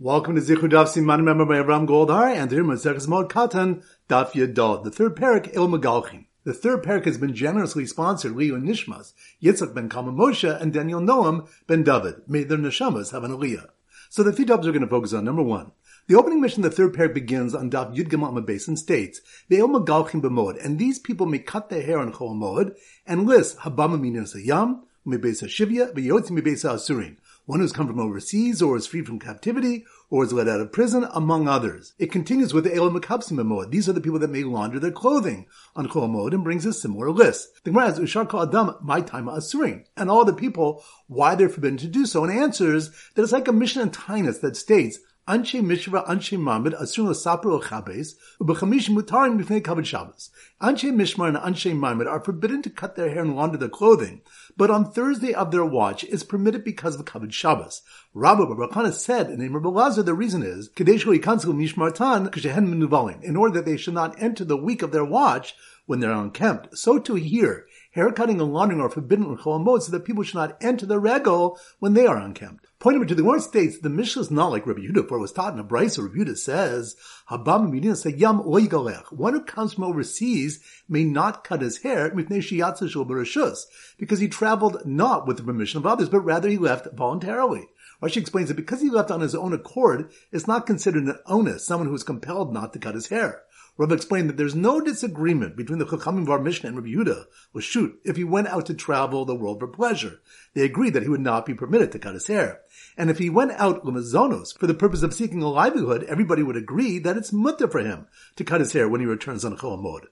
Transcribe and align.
Welcome 0.00 0.36
to 0.36 0.40
Zichud 0.40 0.70
Daf 0.70 0.86
Siman 0.86 1.24
member 1.24 1.44
by 1.44 1.56
Avram 1.56 1.84
Goldhar 1.84 2.32
and 2.32 2.52
here 2.52 2.62
Maseches 2.62 3.08
Moed 3.08 3.28
Katan 3.28 3.82
Daf 4.08 4.30
Yadod. 4.30 4.84
The 4.84 4.92
third 4.92 5.16
parak 5.16 5.52
Il 5.54 5.66
Megalchim. 5.66 6.26
The 6.44 6.54
third 6.54 6.84
parak 6.84 7.04
has 7.06 7.18
been 7.18 7.34
generously 7.34 7.84
sponsored 7.84 8.36
Leo 8.36 8.58
Nishmas, 8.58 9.12
Yitzchak 9.42 9.74
ben 9.74 9.88
Kama 9.88 10.12
Moshe, 10.12 10.48
and 10.62 10.72
Daniel 10.72 11.00
Noam 11.00 11.48
ben 11.66 11.82
David. 11.82 12.22
May 12.28 12.44
their 12.44 12.58
neshamas 12.58 13.10
have 13.10 13.24
an 13.24 13.32
aliyah. 13.32 13.70
So 14.08 14.22
the 14.22 14.30
three 14.30 14.44
are 14.44 14.58
going 14.58 14.82
to 14.82 14.86
focus 14.86 15.12
on 15.12 15.24
number 15.24 15.42
one. 15.42 15.72
The 16.06 16.14
opening 16.14 16.40
mission 16.40 16.64
of 16.64 16.70
the 16.70 16.76
third 16.76 16.94
parak 16.94 17.12
begins 17.12 17.52
on 17.52 17.68
Daf 17.68 17.92
Yud 17.92 18.08
Beis 18.46 18.68
and 18.68 18.78
states, 18.78 19.20
Ve'il 19.50 19.66
Megalchim 19.66 20.22
b'mod, 20.22 20.64
and 20.64 20.78
these 20.78 21.00
people 21.00 21.26
may 21.26 21.40
cut 21.40 21.70
their 21.70 21.82
hair 21.82 21.98
on 21.98 22.12
Chol 22.12 22.36
Mod 22.36 22.76
and 23.04 23.26
list 23.26 23.58
Habama 23.58 24.00
Minas 24.00 24.36
Yam, 24.36 24.84
Mebesa 25.04 25.48
Shivya, 25.48 25.92
Ve'yotzi 25.92 26.30
Mebesa 26.30 26.74
Asurin 26.74 27.16
one 27.48 27.60
who's 27.60 27.72
come 27.72 27.86
from 27.86 27.98
overseas 27.98 28.60
or 28.60 28.76
is 28.76 28.86
freed 28.86 29.06
from 29.06 29.18
captivity 29.18 29.86
or 30.10 30.22
is 30.22 30.34
let 30.34 30.46
out 30.46 30.60
of 30.60 30.70
prison, 30.70 31.06
among 31.14 31.48
others. 31.48 31.94
It 31.98 32.12
continues 32.12 32.52
with 32.52 32.64
the 32.64 32.74
Elam 32.74 32.94
Makapsim 32.94 33.70
These 33.70 33.88
are 33.88 33.94
the 33.94 34.02
people 34.02 34.18
that 34.18 34.28
may 34.28 34.44
launder 34.44 34.78
their 34.78 34.90
clothing 34.90 35.46
on 35.74 35.88
Chol 35.88 36.34
and 36.34 36.44
brings 36.44 36.66
a 36.66 36.74
similar 36.74 37.10
list. 37.10 37.48
The 37.64 37.70
Gemara 37.70 37.86
has 37.86 37.98
Ushar 37.98 38.26
Adam, 38.34 38.76
my 38.82 39.00
time 39.00 39.30
Asuring, 39.30 39.86
and 39.96 40.10
all 40.10 40.26
the 40.26 40.34
people 40.34 40.84
why 41.06 41.34
they're 41.34 41.48
forbidden 41.48 41.78
to 41.78 41.86
do 41.86 42.04
so, 42.04 42.22
and 42.22 42.30
answers 42.30 42.90
that 43.14 43.22
it's 43.22 43.32
like 43.32 43.48
a 43.48 43.52
mission 43.52 43.80
in 43.80 43.92
Tainus 43.92 44.42
that 44.42 44.54
states 44.54 44.98
Anshe 45.28 45.62
Mishra, 45.62 46.02
Anshe 46.08 46.40
Mamid, 46.40 46.72
Asur 46.72 47.10
Sapro 47.10 47.62
Chabes, 47.62 48.14
Ubachamish 48.40 48.88
Mutarim 48.88 49.38
Bifnei 49.38 49.60
Kavod 49.60 49.84
Shabbos. 49.84 50.30
Anshe 50.58 50.90
Mishmar 50.90 51.28
and 51.28 51.36
Anshe 51.36 51.76
Mamid 51.76 52.06
are 52.06 52.24
forbidden 52.24 52.62
to 52.62 52.70
cut 52.70 52.96
their 52.96 53.10
hair 53.10 53.20
and 53.20 53.36
launder 53.36 53.58
their 53.58 53.68
clothing, 53.68 54.22
but 54.56 54.70
on 54.70 54.90
Thursday 54.90 55.34
of 55.34 55.50
their 55.50 55.66
watch 55.66 56.02
is 56.04 56.24
permitted 56.24 56.64
because 56.64 56.98
of 56.98 57.04
Kavod 57.04 57.34
Shabbos. 57.34 57.82
Rabbi 58.14 58.40
Barakana 58.40 58.90
said 58.90 59.26
in 59.26 59.32
the 59.32 59.44
name 59.44 59.54
of 59.54 59.66
Lazar, 59.66 60.02
the 60.02 60.14
reason 60.14 60.42
is, 60.42 60.70
Kadeshu 60.70 61.14
Yikansu 61.18 61.52
Mishmartan, 61.52 62.30
Kshehen 62.30 62.66
Menuvalim, 62.66 63.22
in 63.22 63.36
order 63.36 63.56
that 63.56 63.66
they 63.66 63.76
should 63.76 63.92
not 63.92 64.20
enter 64.22 64.46
the 64.46 64.56
week 64.56 64.80
of 64.80 64.92
their 64.92 65.04
watch 65.04 65.54
when 65.84 66.00
they're 66.00 66.10
unkempt. 66.10 66.78
So 66.78 66.98
to 67.00 67.16
here, 67.16 67.66
haircutting 67.90 68.40
and 68.40 68.54
laundering 68.54 68.80
are 68.80 68.88
forbidden 68.88 69.26
in 69.26 69.36
Cholamot 69.36 69.82
so 69.82 69.92
that 69.92 70.06
people 70.06 70.22
should 70.22 70.36
not 70.36 70.56
enter 70.62 70.86
the 70.86 70.98
regal 70.98 71.60
when 71.80 71.92
they 71.92 72.06
are 72.06 72.16
unkempt. 72.16 72.67
Point 72.80 72.94
number 72.94 73.08
two, 73.08 73.16
the 73.16 73.22
Gemara 73.22 73.40
states 73.40 73.80
the 73.80 73.90
Mishnah 73.90 74.22
is 74.22 74.30
not 74.30 74.52
like 74.52 74.64
Rabbi 74.64 74.82
Yehuda, 74.82 75.08
for 75.08 75.18
it 75.18 75.20
was 75.20 75.32
taught 75.32 75.52
in 75.52 75.58
a 75.58 75.64
brisa. 75.64 76.00
Rabbi 76.00 76.18
Yehuda 76.18 76.38
says, 76.38 76.94
"Habam 77.28 77.74
yam 78.16 78.38
One 78.38 79.32
who 79.32 79.42
comes 79.42 79.74
from 79.74 79.82
overseas 79.82 80.60
may 80.88 81.02
not 81.02 81.42
cut 81.42 81.60
his 81.60 81.78
hair 81.78 82.08
because 82.10 84.20
he 84.20 84.28
traveled 84.28 84.86
not 84.86 85.26
with 85.26 85.38
the 85.38 85.42
permission 85.42 85.78
of 85.78 85.86
others, 85.86 86.08
but 86.08 86.20
rather 86.20 86.48
he 86.48 86.56
left 86.56 86.86
voluntarily. 86.94 87.68
Rashi 88.00 88.18
explains 88.18 88.46
that 88.46 88.54
because 88.54 88.80
he 88.80 88.90
left 88.90 89.10
on 89.10 89.22
his 89.22 89.34
own 89.34 89.52
accord, 89.52 90.12
it's 90.30 90.46
not 90.46 90.64
considered 90.64 91.02
an 91.02 91.18
onus, 91.26 91.66
someone 91.66 91.88
who 91.88 91.96
is 91.96 92.04
compelled 92.04 92.54
not 92.54 92.72
to 92.74 92.78
cut 92.78 92.94
his 92.94 93.08
hair. 93.08 93.42
Rav 93.78 93.92
explained 93.92 94.28
that 94.28 94.36
there's 94.36 94.56
no 94.56 94.80
disagreement 94.80 95.56
between 95.56 95.78
the 95.78 95.86
Chachamim 95.86 96.22
of 96.22 96.30
our 96.30 96.40
Mishnah 96.40 96.68
and 96.68 96.76
Rabbi 96.76 96.88
Yehuda 96.88 97.26
was 97.52 97.62
shoot 97.62 97.96
if 98.04 98.16
he 98.16 98.24
went 98.24 98.48
out 98.48 98.66
to 98.66 98.74
travel 98.74 99.24
the 99.24 99.36
world 99.36 99.60
for 99.60 99.68
pleasure. 99.68 100.20
They 100.54 100.62
agreed 100.62 100.94
that 100.94 101.04
he 101.04 101.08
would 101.08 101.20
not 101.20 101.46
be 101.46 101.54
permitted 101.54 101.92
to 101.92 102.00
cut 102.00 102.14
his 102.14 102.26
hair. 102.26 102.62
And 102.98 103.10
if 103.10 103.18
he 103.18 103.30
went 103.30 103.52
out 103.52 103.84
lemazonos 103.84 104.58
for 104.58 104.66
the 104.66 104.74
purpose 104.74 105.04
of 105.04 105.14
seeking 105.14 105.40
a 105.40 105.48
livelihood, 105.48 106.02
everybody 106.08 106.42
would 106.42 106.56
agree 106.56 106.98
that 106.98 107.16
it's 107.16 107.32
mutter 107.32 107.68
for 107.68 107.78
him 107.78 108.08
to 108.34 108.42
cut 108.42 108.60
his 108.60 108.72
hair 108.72 108.88
when 108.88 109.00
he 109.00 109.06
returns 109.06 109.44
on 109.44 109.56
Cholamod. 109.56 110.06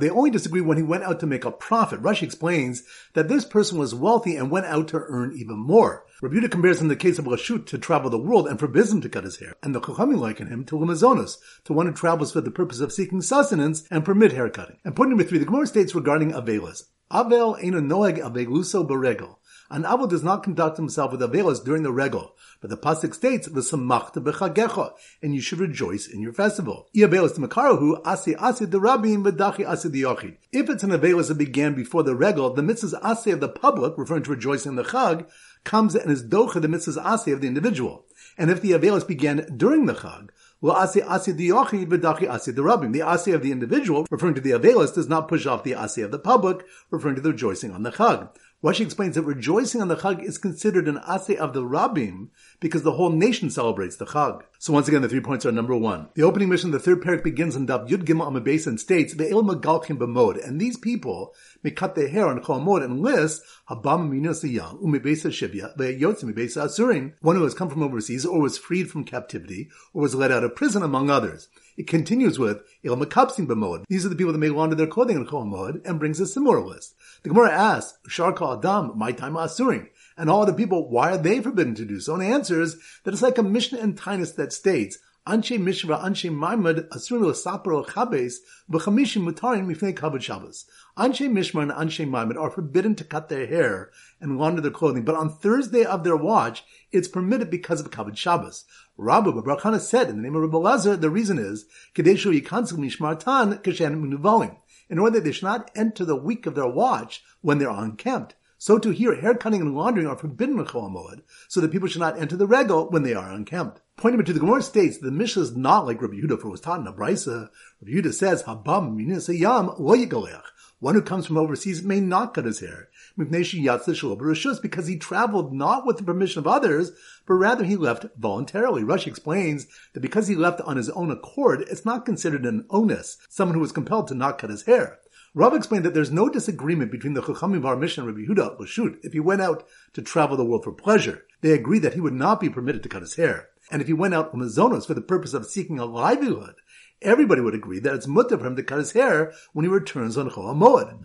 They 0.00 0.10
only 0.10 0.30
disagree 0.30 0.60
when 0.60 0.76
he 0.76 0.82
went 0.82 1.04
out 1.04 1.20
to 1.20 1.26
make 1.26 1.44
a 1.44 1.52
profit. 1.52 2.02
Rashi 2.02 2.24
explains 2.24 2.82
that 3.14 3.28
this 3.28 3.44
person 3.44 3.78
was 3.78 3.94
wealthy 3.94 4.34
and 4.34 4.50
went 4.50 4.66
out 4.66 4.88
to 4.88 5.04
earn 5.06 5.34
even 5.36 5.56
more. 5.56 6.04
Rabbi 6.20 6.44
compares 6.48 6.80
in 6.80 6.88
the 6.88 6.96
case 6.96 7.20
of 7.20 7.26
Rashut 7.26 7.66
to 7.66 7.78
travel 7.78 8.10
the 8.10 8.18
world 8.18 8.48
and 8.48 8.58
forbids 8.58 8.92
him 8.92 9.00
to 9.00 9.08
cut 9.08 9.22
his 9.22 9.38
hair. 9.38 9.54
And 9.62 9.72
the 9.72 9.80
Chachamim 9.80 10.18
liken 10.18 10.48
him 10.48 10.64
to 10.64 10.74
lemazonos, 10.76 11.36
to 11.64 11.72
one 11.72 11.86
who 11.86 11.92
travels 11.92 12.32
for 12.32 12.40
the 12.40 12.50
purpose 12.50 12.80
of 12.80 12.92
seeking 12.92 13.22
sustenance 13.22 13.84
and 13.88 14.04
permit 14.04 14.32
haircutting. 14.32 14.78
And 14.84 14.96
point 14.96 15.10
number 15.10 15.22
three, 15.22 15.38
the 15.38 15.44
Gemara 15.44 15.68
states 15.68 15.94
regarding 15.94 16.32
Avelas. 16.32 16.86
Avel 17.12 17.56
ain't 17.60 17.76
a 17.76 17.80
noeg 17.80 18.18
aveluso 18.18 18.88
beregel. 18.88 19.36
An 19.72 19.86
Avil 19.86 20.06
does 20.06 20.22
not 20.22 20.42
conduct 20.42 20.76
himself 20.76 21.12
with 21.12 21.22
Avelis 21.22 21.64
during 21.64 21.82
the 21.82 21.90
regal, 21.90 22.36
but 22.60 22.68
the 22.68 22.76
pasuk 22.76 23.14
states 23.14 23.48
v'samachta 23.48 24.22
b'chagecha, 24.22 24.92
and 25.22 25.34
you 25.34 25.40
should 25.40 25.60
rejoice 25.60 26.06
in 26.06 26.20
your 26.20 26.34
festival. 26.34 26.90
Iavelis 26.94 27.38
makarahu 27.38 27.98
asi 28.04 28.36
asi 28.36 28.66
the 28.66 28.78
rabbim 28.78 29.24
v'dachi 29.24 29.66
asi 29.66 29.88
the 29.88 30.02
yochid. 30.02 30.36
If 30.52 30.68
it's 30.68 30.82
an 30.82 30.90
Avelis 30.90 31.28
that 31.28 31.38
began 31.38 31.72
before 31.72 32.02
the 32.02 32.14
regal, 32.14 32.52
the 32.52 32.60
mitzvahs 32.60 32.92
asi 33.02 33.30
of 33.30 33.40
the 33.40 33.48
public, 33.48 33.96
referring 33.96 34.24
to 34.24 34.32
rejoicing 34.32 34.72
in 34.72 34.76
the 34.76 34.82
chag, 34.82 35.26
comes 35.64 35.94
and 35.94 36.12
is 36.12 36.22
docha 36.22 36.60
the 36.60 36.68
mitzvahs 36.68 37.02
asi 37.02 37.32
of 37.32 37.40
the 37.40 37.48
individual. 37.48 38.04
And 38.36 38.50
if 38.50 38.60
the 38.60 38.72
Avelis 38.72 39.08
began 39.08 39.46
during 39.56 39.86
the 39.86 39.94
chag, 39.94 40.28
well, 40.60 40.76
asi 40.76 41.00
asi 41.00 41.32
the 41.32 41.48
yochid 41.48 41.86
v'dachi 41.86 42.28
asi. 42.28 42.52
The 42.52 43.02
asi 43.02 43.32
of 43.32 43.42
the 43.42 43.50
individual, 43.50 44.06
referring 44.10 44.34
to 44.34 44.42
the 44.42 44.50
Avelis, 44.50 44.94
does 44.94 45.08
not 45.08 45.28
push 45.28 45.46
off 45.46 45.64
the 45.64 45.74
asi 45.74 46.02
of 46.02 46.10
the 46.10 46.18
public, 46.18 46.62
referring 46.90 47.14
to 47.14 47.22
the 47.22 47.30
rejoicing 47.30 47.70
on 47.72 47.84
the 47.84 47.90
chag. 47.90 48.28
Rashi 48.62 48.82
explains 48.82 49.16
that 49.16 49.22
rejoicing 49.22 49.82
on 49.82 49.88
the 49.88 49.96
Chag 49.96 50.22
is 50.22 50.38
considered 50.38 50.86
an 50.86 50.98
Aseh 50.98 51.34
of 51.34 51.52
the 51.52 51.64
Rabbim 51.64 52.28
because 52.60 52.84
the 52.84 52.92
whole 52.92 53.10
nation 53.10 53.50
celebrates 53.50 53.96
the 53.96 54.06
Chag. 54.06 54.42
So 54.60 54.72
once 54.72 54.86
again, 54.86 55.02
the 55.02 55.08
three 55.08 55.18
points 55.18 55.44
are 55.44 55.50
number 55.50 55.76
one. 55.76 56.10
The 56.14 56.22
opening 56.22 56.48
mission 56.48 56.68
of 56.68 56.74
the 56.74 56.78
third 56.78 57.02
parak 57.02 57.24
begins 57.24 57.56
in 57.56 57.66
Daf 57.66 57.88
Yud 57.88 58.04
Gimel 58.04 58.30
Amabes 58.30 58.68
and 58.68 58.78
states, 58.78 59.14
Ve'il 59.14 59.42
Magalchim 59.42 59.98
B'mod, 59.98 60.46
and 60.46 60.60
these 60.60 60.76
people 60.76 61.34
may 61.64 61.72
cut 61.72 61.96
their 61.96 62.06
hair 62.06 62.28
on 62.28 62.40
Chol 62.40 62.62
Mod 62.62 62.84
and 62.84 63.02
list 63.02 63.42
Habam 63.68 64.08
Minas 64.08 64.44
Yam, 64.44 64.78
Umebesa 64.78 65.32
Shivya, 65.32 65.76
Ve'yotzi 65.76 66.22
Mebesa 66.32 66.66
Asurin, 66.66 67.14
one 67.20 67.34
who 67.34 67.42
has 67.42 67.54
come 67.54 67.68
from 67.68 67.82
overseas 67.82 68.24
or 68.24 68.40
was 68.40 68.58
freed 68.58 68.88
from 68.88 69.02
captivity 69.02 69.70
or 69.92 70.02
was 70.02 70.14
let 70.14 70.30
out 70.30 70.44
of 70.44 70.54
prison, 70.54 70.84
among 70.84 71.10
others. 71.10 71.48
It 71.76 71.88
continues 71.88 72.38
with 72.38 72.62
Il 72.84 72.96
Makapsim 72.96 73.48
B'mod. 73.48 73.86
These 73.88 74.06
are 74.06 74.08
the 74.08 74.14
people 74.14 74.32
that 74.32 74.38
may 74.38 74.50
launder 74.50 74.76
their 74.76 74.86
clothing 74.86 75.16
on 75.16 75.26
Chol 75.26 75.46
Mod 75.46 75.80
and 75.84 75.98
brings 75.98 76.20
a 76.20 76.26
similar 76.26 76.60
list. 76.60 76.94
The 77.22 77.28
Gemara 77.28 77.52
asks, 77.52 77.98
Sharka 78.08 78.58
Adam, 78.58 78.98
my 78.98 79.12
time 79.12 79.36
Asuring. 79.36 79.88
And 80.16 80.28
all 80.28 80.44
the 80.44 80.52
people, 80.52 80.90
why 80.90 81.12
are 81.12 81.18
they 81.18 81.40
forbidden 81.40 81.74
to 81.76 81.84
do 81.84 82.00
so? 82.00 82.14
And 82.14 82.22
answers 82.22 82.76
that 83.04 83.14
it's 83.14 83.22
like 83.22 83.38
a 83.38 83.44
Mishnah 83.44 83.78
in 83.78 83.94
Tainus 83.94 84.34
that 84.34 84.52
states, 84.52 84.98
Anshe 85.24 85.56
Mishra, 85.56 85.98
Anshe 85.98 86.28
Maimad, 86.36 86.88
Asurin 86.88 87.30
Sapro 87.32 87.86
Chabes, 87.86 88.38
B'chamishim 88.68 89.22
Mutarin 89.22 89.66
Mifnei 89.66 89.94
Kavod 89.94 90.20
Shabbos. 90.20 90.66
Anshe 90.98 91.30
Mishmar 91.30 91.62
and 91.62 91.70
Anshe 91.70 92.04
Maimad 92.04 92.36
are 92.36 92.50
forbidden 92.50 92.96
to 92.96 93.04
cut 93.04 93.28
their 93.28 93.46
hair 93.46 93.92
and 94.20 94.36
launder 94.36 94.60
their 94.60 94.72
clothing, 94.72 95.04
but 95.04 95.14
on 95.14 95.30
Thursday 95.30 95.84
of 95.84 96.02
their 96.02 96.16
watch, 96.16 96.64
it's 96.90 97.06
permitted 97.06 97.50
because 97.50 97.80
of 97.80 97.92
Kavod 97.92 98.16
Shabbos. 98.16 98.64
Rabbi 98.96 99.30
Barakana 99.30 99.78
said 99.78 100.10
in 100.10 100.16
the 100.16 100.22
name 100.22 100.34
of 100.34 100.42
Rabbi 100.42 100.58
Lazar, 100.58 100.96
the 100.96 101.08
reason 101.08 101.38
is, 101.38 101.66
Kadeshu 101.94 102.36
Yikansu 102.40 102.72
Mishmartan 102.72 103.62
Kashan 103.62 104.02
Minuvalim 104.02 104.56
in 104.92 104.98
order 104.98 105.18
that 105.18 105.24
they 105.24 105.32
should 105.32 105.44
not 105.44 105.70
enter 105.74 106.04
the 106.04 106.14
week 106.14 106.46
of 106.46 106.54
their 106.54 106.68
watch 106.68 107.24
when 107.40 107.58
they're 107.58 107.70
unkempt. 107.70 108.36
So 108.58 108.78
to 108.78 108.90
here, 108.90 109.20
hair 109.20 109.34
cutting 109.34 109.60
and 109.60 109.74
laundering 109.74 110.06
are 110.06 110.16
forbidden 110.16 110.58
in 110.58 110.64
Chol 110.66 111.22
so 111.48 111.60
that 111.60 111.72
people 111.72 111.88
should 111.88 112.02
not 112.02 112.16
enter 112.16 112.36
the 112.36 112.46
regal 112.46 112.88
when 112.90 113.02
they 113.02 113.14
are 113.14 113.32
unkempt. 113.32 113.80
Pointing 113.96 114.24
to 114.24 114.32
the 114.32 114.40
Gemara 114.40 114.62
states 114.62 114.98
that 114.98 115.06
the 115.06 115.12
Mishnah 115.12 115.42
is 115.42 115.56
not 115.56 115.86
like 115.86 116.00
Rabbi 116.00 116.14
Yehuda, 116.14 116.40
for 116.40 116.48
it 116.48 116.50
was 116.50 116.60
taught 116.60 116.80
in 116.80 116.86
a 116.86 116.92
brisa. 116.92 117.50
Rabbi 117.80 117.92
Yehuda 117.92 118.12
says, 118.12 118.42
"Habam 118.42 118.96
minisayam 118.96 119.78
lo 119.78 119.96
yigalech." 119.96 120.42
One 120.80 120.94
who 120.96 121.02
comes 121.02 121.26
from 121.26 121.36
overseas 121.36 121.84
may 121.84 122.00
not 122.00 122.34
cut 122.34 122.44
his 122.44 122.58
hair 122.58 122.88
because 123.16 124.86
he 124.86 124.96
traveled 124.96 125.52
not 125.52 125.86
with 125.86 125.98
the 125.98 126.02
permission 126.02 126.40
of 126.40 126.46
others, 126.46 126.92
but 127.26 127.34
rather 127.34 127.64
he 127.64 127.76
left 127.76 128.06
voluntarily. 128.18 128.82
Rashi 128.82 129.06
explains 129.06 129.66
that 129.92 130.00
because 130.00 130.28
he 130.28 130.34
left 130.34 130.60
on 130.62 130.76
his 130.76 130.90
own 130.90 131.10
accord, 131.10 131.62
it's 131.62 131.84
not 131.84 132.06
considered 132.06 132.44
an 132.44 132.64
onus, 132.70 133.18
someone 133.28 133.54
who 133.54 133.60
was 133.60 133.72
compelled 133.72 134.08
to 134.08 134.14
not 134.14 134.38
cut 134.38 134.50
his 134.50 134.64
hair. 134.64 134.98
Rav 135.34 135.54
explained 135.54 135.84
that 135.84 135.94
there's 135.94 136.10
no 136.10 136.28
disagreement 136.28 136.90
between 136.90 137.14
the 137.14 137.22
Chachamim 137.22 137.64
our 137.64 137.76
mission 137.76 138.04
and 138.04 138.14
Rabbi 138.14 138.26
Yehuda 138.26 138.58
Lashut 138.58 138.98
if 139.02 139.12
he 139.12 139.20
went 139.20 139.40
out 139.40 139.66
to 139.94 140.02
travel 140.02 140.36
the 140.36 140.44
world 140.44 140.64
for 140.64 140.72
pleasure. 140.72 141.24
They 141.40 141.52
agreed 141.52 141.80
that 141.80 141.94
he 141.94 142.00
would 142.00 142.12
not 142.12 142.40
be 142.40 142.50
permitted 142.50 142.82
to 142.82 142.88
cut 142.88 143.02
his 143.02 143.14
hair. 143.16 143.48
And 143.72 143.80
if 143.80 143.88
he 143.88 143.94
went 143.94 144.12
out 144.12 144.30
from 144.30 144.40
Mazonos 144.40 144.86
for 144.86 144.92
the 144.92 145.00
purpose 145.00 145.32
of 145.32 145.46
seeking 145.46 145.78
a 145.78 145.86
livelihood, 145.86 146.56
everybody 147.00 147.40
would 147.40 147.54
agree 147.54 147.80
that 147.80 147.94
it's 147.94 148.06
mutter 148.06 148.36
for 148.36 148.46
him 148.46 148.54
to 148.56 148.62
cut 148.62 148.78
his 148.78 148.92
hair 148.92 149.32
when 149.54 149.64
he 149.64 149.70
returns 149.70 150.18
on 150.18 150.28
Chol 150.28 150.54
Moed. 150.54 150.98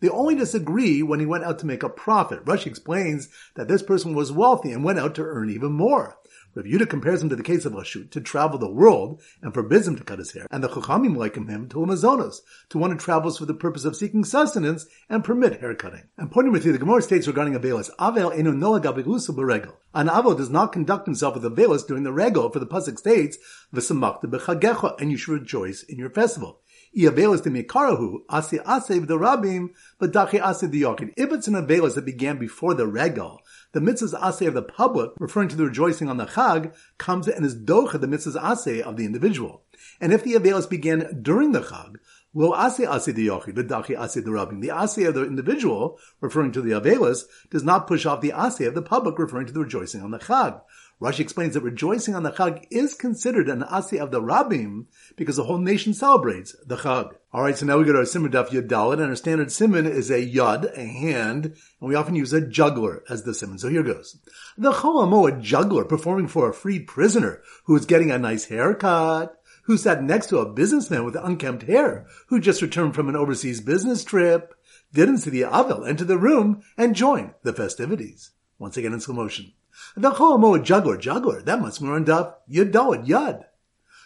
They 0.00 0.08
only 0.10 0.34
disagree 0.34 1.02
when 1.02 1.18
he 1.18 1.24
went 1.24 1.44
out 1.44 1.58
to 1.60 1.66
make 1.66 1.82
a 1.82 1.88
profit. 1.88 2.44
Rashi 2.44 2.66
explains 2.66 3.30
that 3.54 3.68
this 3.68 3.82
person 3.82 4.14
was 4.14 4.30
wealthy 4.30 4.70
and 4.70 4.84
went 4.84 4.98
out 4.98 5.14
to 5.14 5.22
earn 5.22 5.48
even 5.48 5.72
more. 5.72 6.18
Rav 6.56 6.64
Yudah 6.64 6.88
compares 6.88 7.22
him 7.22 7.28
to 7.28 7.36
the 7.36 7.42
case 7.42 7.66
of 7.66 7.74
Rashut, 7.74 8.10
to 8.12 8.20
travel 8.22 8.58
the 8.58 8.70
world, 8.70 9.20
and 9.42 9.52
forbids 9.52 9.86
him 9.86 9.94
to 9.96 10.02
cut 10.02 10.18
his 10.18 10.32
hair. 10.32 10.46
And 10.50 10.64
the 10.64 10.68
Chachamim 10.68 11.14
liken 11.14 11.48
him 11.48 11.68
to 11.68 11.82
Amazonas, 11.82 12.40
to 12.70 12.78
one 12.78 12.92
who 12.92 12.96
travels 12.96 13.36
for 13.36 13.44
the 13.44 13.52
purpose 13.52 13.84
of 13.84 13.94
seeking 13.94 14.24
sustenance 14.24 14.86
and 15.10 15.22
permit 15.22 15.60
hair 15.60 15.74
cutting. 15.74 16.04
And 16.16 16.32
point 16.32 16.46
number 16.46 16.58
three, 16.58 16.72
the 16.72 16.78
Gemara 16.78 17.02
states 17.02 17.26
regarding 17.26 17.54
a 17.54 17.60
Avelis, 17.60 17.90
Avel 17.98 18.34
eno 18.34 18.52
noah 18.52 18.80
gabelusu 18.80 19.36
beregel. 19.36 19.74
An 19.92 20.08
Avo 20.08 20.34
does 20.34 20.48
not 20.48 20.72
conduct 20.72 21.04
himself 21.04 21.34
with 21.34 21.44
a 21.44 21.50
Avelis 21.50 21.86
during 21.86 22.04
the 22.04 22.12
regel, 22.12 22.48
for 22.48 22.58
the 22.58 22.66
Pasuk 22.66 22.96
states, 22.96 23.36
V'samakta 23.74 24.24
bechagecha, 24.24 24.98
and 24.98 25.10
you 25.10 25.18
should 25.18 25.32
rejoice 25.32 25.82
in 25.82 25.98
your 25.98 26.08
festival. 26.08 26.60
Iavelis 26.96 27.42
de 27.42 27.50
Mikarahu, 27.50 28.20
Asi 28.30 28.56
Asev 28.58 29.06
the 29.06 29.18
Rabim, 29.18 29.68
but 29.98 30.12
Dachi 30.12 30.40
Asev 30.40 30.70
the 30.70 30.80
Yochid. 30.80 31.12
If 31.18 31.30
it's 31.30 31.46
an 31.46 31.54
Avelis 31.54 31.94
that 31.96 32.06
began 32.06 32.38
before 32.38 32.72
the 32.72 32.86
Regal, 32.86 33.42
the 33.76 33.82
mitzvah's 33.82 34.14
asay 34.14 34.46
of 34.46 34.54
the 34.54 34.62
public, 34.62 35.10
referring 35.18 35.48
to 35.48 35.56
the 35.56 35.66
rejoicing 35.66 36.08
on 36.08 36.16
the 36.16 36.24
Chag, 36.24 36.74
comes 36.96 37.28
and 37.28 37.44
is 37.44 37.54
docha 37.54 38.00
the 38.00 38.08
mitzvah's 38.08 38.34
asay 38.34 38.80
of 38.80 38.96
the 38.96 39.04
individual. 39.04 39.64
And 40.00 40.14
if 40.14 40.24
the 40.24 40.32
Avelis 40.32 40.68
began 40.68 41.20
during 41.22 41.52
the 41.52 41.60
Chag, 41.60 41.96
Lo 42.38 42.54
ase 42.54 42.80
ase 42.80 43.14
the 43.14 43.26
yochid, 43.26 43.54
the 43.54 43.64
dachi 43.64 43.98
ase 43.98 44.22
the 44.22 44.30
rabbin. 44.30 44.60
The 44.60 44.70
ase 44.70 44.98
of 45.06 45.14
the 45.14 45.24
individual, 45.24 45.98
referring 46.20 46.52
to 46.52 46.60
the 46.60 46.72
avelis, 46.72 47.24
does 47.50 47.64
not 47.64 47.86
push 47.86 48.04
off 48.04 48.20
the 48.20 48.32
ase 48.36 48.60
of 48.60 48.74
the 48.74 48.82
public, 48.82 49.18
referring 49.18 49.46
to 49.46 49.54
the 49.54 49.60
rejoicing 49.60 50.02
on 50.02 50.10
the 50.10 50.18
chag. 50.18 50.60
Rashi 51.00 51.20
explains 51.20 51.52
that 51.52 51.60
rejoicing 51.60 52.14
on 52.14 52.22
the 52.22 52.30
Chag 52.30 52.66
is 52.70 52.94
considered 52.94 53.50
an 53.50 53.62
asi 53.62 53.98
of 53.98 54.10
the 54.10 54.22
Rabbim 54.22 54.86
because 55.14 55.36
the 55.36 55.44
whole 55.44 55.58
nation 55.58 55.92
celebrates 55.92 56.56
the 56.64 56.76
Chag. 56.76 57.10
Alright, 57.34 57.58
so 57.58 57.66
now 57.66 57.76
we 57.76 57.84
go 57.84 57.92
to 57.92 57.98
our 57.98 58.04
Siman 58.04 58.30
Daf 58.30 58.48
Yud 58.48 58.66
Dalit, 58.66 58.94
and 58.94 59.10
our 59.10 59.16
standard 59.16 59.48
Siman 59.48 59.86
is 59.86 60.10
a 60.10 60.26
Yud, 60.26 60.74
a 60.74 60.86
hand, 60.86 61.44
and 61.44 61.88
we 61.88 61.94
often 61.94 62.14
use 62.14 62.32
a 62.32 62.40
juggler 62.40 63.04
as 63.10 63.24
the 63.24 63.32
Siman. 63.32 63.60
So 63.60 63.68
here 63.68 63.82
goes. 63.82 64.18
The 64.56 64.72
Cholamo, 64.72 65.28
a 65.28 65.38
juggler 65.38 65.84
performing 65.84 66.28
for 66.28 66.48
a 66.48 66.54
freed 66.54 66.86
prisoner 66.86 67.42
who 67.64 67.76
is 67.76 67.84
getting 67.84 68.10
a 68.10 68.18
nice 68.18 68.46
haircut, 68.46 69.38
who 69.64 69.76
sat 69.76 70.02
next 70.02 70.28
to 70.28 70.38
a 70.38 70.50
businessman 70.50 71.04
with 71.04 71.16
unkempt 71.16 71.64
hair, 71.64 72.06
who 72.28 72.40
just 72.40 72.62
returned 72.62 72.94
from 72.94 73.10
an 73.10 73.16
overseas 73.16 73.60
business 73.60 74.02
trip, 74.02 74.54
didn't 74.94 75.18
see 75.18 75.28
the 75.28 75.42
Avel 75.42 75.86
enter 75.86 76.06
the 76.06 76.16
room 76.16 76.62
and 76.78 76.94
join 76.94 77.34
the 77.42 77.52
festivities. 77.52 78.30
Once 78.58 78.78
again 78.78 78.94
in 78.94 79.00
slow 79.00 79.14
motion. 79.14 79.52
The 79.96 80.10
Chomo 80.10 80.62
juggler, 80.62 80.96
juggler, 80.96 81.42
that 81.42 81.60
must 81.60 81.80
be 81.80 81.88
on 81.88 82.04
Daf 82.04 82.34
Yud 82.50 82.72
Yud. 82.72 83.44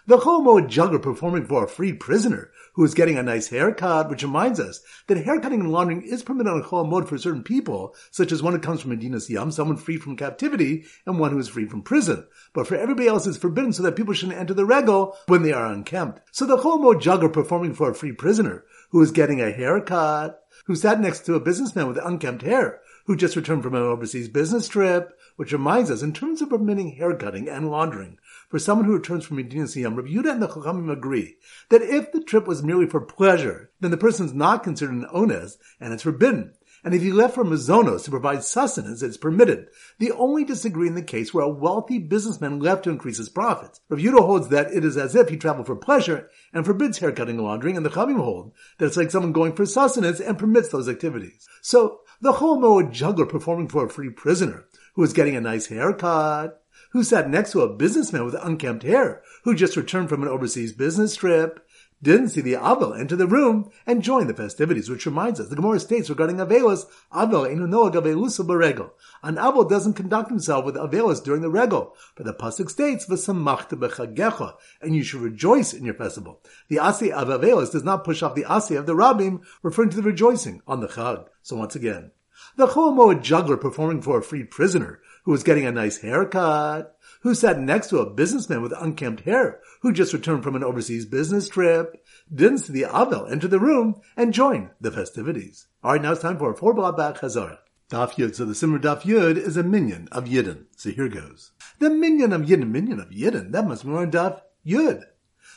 The 0.07 0.19
Chomo 0.19 0.67
juggler 0.67 0.99
performing 0.99 1.47
for 1.47 1.65
a 1.65 1.69
freed 1.69 2.01
prisoner 2.01 2.51
who 2.75 2.85
is 2.85 2.95
getting 2.95 3.19
a 3.19 3.23
nice 3.23 3.49
haircut, 3.49 4.09
which 4.09 4.23
reminds 4.23 4.59
us 4.59 4.81
that 5.07 5.19
haircutting 5.19 5.61
and 5.61 5.71
laundering 5.71 6.03
is 6.03 6.23
permitted 6.23 6.53
on 6.53 6.63
Chol 6.63 7.07
for 7.07 7.19
certain 7.19 7.43
people, 7.43 7.95
such 8.11 8.33
as 8.33 8.43
one 8.43 8.55
who 8.55 8.59
comes 8.59 8.81
from 8.81 8.91
Medina 8.91 9.19
Siyam, 9.19 9.53
someone 9.53 9.77
free 9.77 9.99
from 9.99 10.17
captivity, 10.17 10.85
and 11.07 11.19
one 11.19 11.33
who 11.33 11.39
is 11.39 11.49
free 11.49 11.67
from 11.67 11.83
prison. 11.83 12.27
But 12.55 12.67
for 12.67 12.77
everybody 12.77 13.09
else 13.09 13.27
it's 13.27 13.37
forbidden 13.37 13.73
so 13.73 13.83
that 13.83 13.97
people 13.97 14.15
shouldn't 14.15 14.39
enter 14.39 14.55
the 14.55 14.65
regal 14.65 15.17
when 15.27 15.43
they 15.43 15.53
are 15.53 15.67
unkempt. 15.67 16.21
So 16.33 16.47
the 16.47 16.57
Chomo 16.57 17.01
juggler 17.01 17.29
performing 17.29 17.75
for 17.75 17.91
a 17.91 17.95
free 17.95 18.13
prisoner 18.13 18.65
who 18.91 19.03
is 19.03 19.13
getting 19.13 19.41
a 19.41 19.53
haircut, 19.53 20.41
who 20.65 20.75
sat 20.75 21.01
next 21.01 21.21
to 21.27 21.35
a 21.35 21.41
businessman 21.41 21.89
with 21.89 21.99
unkempt 22.03 22.43
hair, 22.43 22.81
who 23.07 23.17
just 23.17 23.37
returned 23.37 23.63
from 23.63 23.75
an 23.75 23.83
overseas 23.83 24.29
business 24.29 24.69
trip, 24.69 25.13
which 25.41 25.55
reminds 25.55 25.91
us, 25.91 26.03
in 26.03 26.13
terms 26.13 26.43
of 26.43 26.51
permitting 26.51 26.97
haircutting 26.97 27.49
and 27.49 27.71
laundering, 27.71 28.19
for 28.51 28.59
someone 28.59 28.87
who 28.87 28.93
returns 28.93 29.25
from 29.25 29.39
Medina 29.39 29.65
Siyam, 29.65 29.97
Rabbi 29.97 30.11
Yudah 30.11 30.33
and 30.33 30.43
the 30.43 30.49
Chachamim 30.49 30.93
agree 30.93 31.37
that 31.71 31.81
if 31.81 32.13
the 32.13 32.23
trip 32.23 32.47
was 32.47 32.63
merely 32.63 32.85
for 32.85 33.01
pleasure, 33.01 33.71
then 33.81 33.91
the 33.91 33.97
person 33.97 34.27
is 34.27 34.35
not 34.35 34.63
considered 34.63 34.97
an 34.97 35.07
ones, 35.11 35.57
and 35.81 35.95
it's 35.95 36.03
forbidden. 36.03 36.53
And 36.85 36.95
if 36.95 37.01
he 37.01 37.11
left 37.11 37.37
for 37.37 37.45
Mazonos 37.45 38.05
to 38.05 38.11
provide 38.11 38.45
sustenance, 38.45 39.03
it's 39.03 39.17
permitted. 39.17 39.69
The 39.99 40.13
only 40.13 40.45
disagree 40.45 40.89
in 40.89 40.95
the 40.95 41.03
case 41.03 41.33
where 41.33 41.45
a 41.45 41.49
wealthy 41.49 41.99
businessman 41.99 42.61
left 42.61 42.85
to 42.85 42.91
increase 42.91 43.17
his 43.17 43.31
profits. 43.31 43.81
Rav 43.89 43.99
Yudah 43.99 44.27
holds 44.27 44.49
that 44.49 44.71
it 44.75 44.85
is 44.85 44.99
as 44.99 45.15
if 45.15 45.31
he 45.31 45.39
traveled 45.39 45.67
for 45.67 45.77
pleasure 45.77 46.29
and 46.53 46.67
forbids 46.67 46.99
haircutting 46.99 47.37
and 47.37 47.47
laundering, 47.47 47.79
and 47.79 47.87
the 47.87 47.91
Chavim 47.91 48.17
hold 48.17 48.53
that 48.77 48.85
it's 48.85 48.97
like 48.99 49.11
someone 49.11 49.33
going 49.33 49.55
for 49.55 49.65
sustenance 49.65 50.21
and 50.21 50.39
permits 50.39 50.69
those 50.69 50.87
activities. 50.87 51.49
So, 51.63 52.01
the 52.21 52.33
whole 52.33 52.83
juggler 52.91 53.25
performing 53.25 53.69
for 53.69 53.87
a 53.87 53.89
free 53.89 54.11
prisoner 54.11 54.67
who 55.01 55.05
was 55.05 55.15
getting 55.15 55.35
a 55.35 55.41
nice 55.41 55.69
haircut, 55.69 56.63
who 56.91 57.03
sat 57.03 57.31
next 57.31 57.53
to 57.53 57.63
a 57.63 57.75
businessman 57.75 58.23
with 58.23 58.35
unkempt 58.43 58.83
hair, 58.83 59.23
who 59.45 59.55
just 59.55 59.75
returned 59.75 60.11
from 60.11 60.23
an 60.23 60.29
overseas 60.29 60.75
business 60.75 61.17
trip, 61.17 61.67
didn't 62.03 62.29
see 62.29 62.43
the 62.43 62.53
Avel 62.53 63.01
enter 63.01 63.17
the 63.17 63.27
room 63.27 63.71
and 63.87 64.03
join 64.03 64.27
the 64.27 64.35
festivities, 64.35 64.91
which 64.91 65.07
reminds 65.07 65.41
us, 65.41 65.49
the 65.49 65.57
Gemara 65.57 65.81
states 65.81 66.11
regarding 66.11 66.37
Avelos, 66.37 66.85
Avel 67.15 67.51
enu 67.51 67.67
noag 67.67 67.95
avelusa 67.95 68.47
beregel. 68.47 68.91
An 69.23 69.37
Avel 69.37 69.67
doesn't 69.67 69.95
conduct 69.95 70.29
himself 70.29 70.67
with 70.67 70.75
Avelos 70.75 71.25
during 71.25 71.41
the 71.41 71.49
regel, 71.49 71.95
but 72.15 72.27
the 72.27 72.35
Pasuk 72.35 72.69
states, 72.69 73.07
v'samachta 73.07 73.81
bechagecha, 73.81 74.57
and 74.83 74.95
you 74.95 75.03
should 75.03 75.23
rejoice 75.23 75.73
in 75.73 75.87
your 75.87 75.95
festival. 75.95 76.43
The 76.69 76.79
Asi 76.79 77.11
of 77.11 77.29
Avelos 77.29 77.73
does 77.73 77.85
not 77.85 78.05
push 78.05 78.23
off 78.23 78.35
the 78.35 78.45
Asi 78.45 78.75
of 78.75 78.85
the 78.85 78.95
Rabbim, 78.95 79.41
referring 79.63 79.89
to 79.89 79.97
the 79.97 80.03
rejoicing 80.03 80.61
on 80.67 80.81
the 80.81 80.89
Chag. 80.89 81.27
So 81.43 81.57
once 81.57 81.75
again, 81.75 82.11
the 82.57 82.67
Chol 82.67 83.23
juggler 83.23 83.57
performing 83.57 84.03
for 84.03 84.19
a 84.19 84.23
freed 84.23 84.51
prisoner 84.51 85.01
who 85.25 85.33
was 85.33 85.43
getting 85.43 85.67
a 85.67 85.73
nice 85.73 85.99
haircut, 85.99 86.97
who 87.23 87.35
sat 87.35 87.59
next 87.59 87.89
to 87.89 87.99
a 87.99 88.11
businessman 88.11 88.63
with 88.63 88.73
unkempt 88.79 89.23
hair, 89.23 89.61
who 89.83 89.93
just 89.93 90.13
returned 90.13 90.43
from 90.43 90.57
an 90.57 90.65
overseas 90.65 91.07
business 91.07 91.49
trip, 91.49 92.05
didn't 92.35 92.59
see 92.59 92.73
the 92.73 92.83
Avel 92.83 93.31
enter 93.31 93.49
the 93.49 93.61
room 93.61 94.01
and 94.17 94.33
join 94.33 94.71
the 94.81 94.91
festivities. 94.91 95.67
Alright, 95.85 96.03
now 96.03 96.13
it's 96.13 96.23
time 96.23 96.39
for 96.39 96.53
a 96.53 96.57
four 96.57 96.75
block 96.75 96.97
back 96.97 97.17
Chazorah. 97.19 97.59
Daf 97.91 98.13
Yud. 98.13 98.35
So 98.37 98.45
the 98.45 98.55
Siman 98.55 98.81
Daf 98.81 99.03
Yud 99.03 99.37
is 99.37 99.57
a 99.57 99.65
minyan 99.65 100.09
of 100.13 100.25
Yidden. 100.25 100.67
So 100.77 100.91
here 100.91 101.09
goes. 101.09 101.51
The 101.81 101.91
minyan 101.91 102.33
of 102.33 102.43
Yidden, 102.43 102.71
minyan 102.71 103.01
of 103.01 103.11
Yidden, 103.11 103.51
that 103.53 103.67
must 103.67 103.85
be 103.85 103.91
on 103.91 104.11
Daf 104.13 104.41
Yud 104.65 105.03